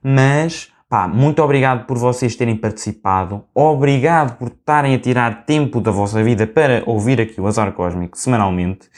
Mas, 0.00 0.71
Pá, 0.92 1.08
muito 1.08 1.42
obrigado 1.42 1.86
por 1.86 1.96
vocês 1.96 2.36
terem 2.36 2.54
participado, 2.54 3.46
obrigado 3.54 4.36
por 4.36 4.48
estarem 4.48 4.94
a 4.94 4.98
tirar 4.98 5.46
tempo 5.46 5.80
da 5.80 5.90
vossa 5.90 6.22
vida 6.22 6.46
para 6.46 6.82
ouvir 6.84 7.18
aqui 7.18 7.40
o 7.40 7.46
Azar 7.46 7.72
Cósmico 7.72 8.18
semanalmente 8.18 8.90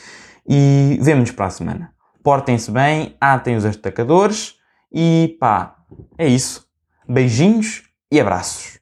e 0.45 0.99
vemo-nos 1.01 1.31
para 1.31 1.47
a 1.47 1.51
semana. 1.51 1.93
Portem-se 2.21 2.69
bem, 2.73 3.15
atem 3.21 3.55
os 3.55 3.63
destacadores 3.63 4.57
e 4.93 5.37
pá, 5.39 5.77
é 6.19 6.27
isso. 6.27 6.67
Beijinhos 7.09 7.85
e 8.11 8.21
abraços. 8.21 8.81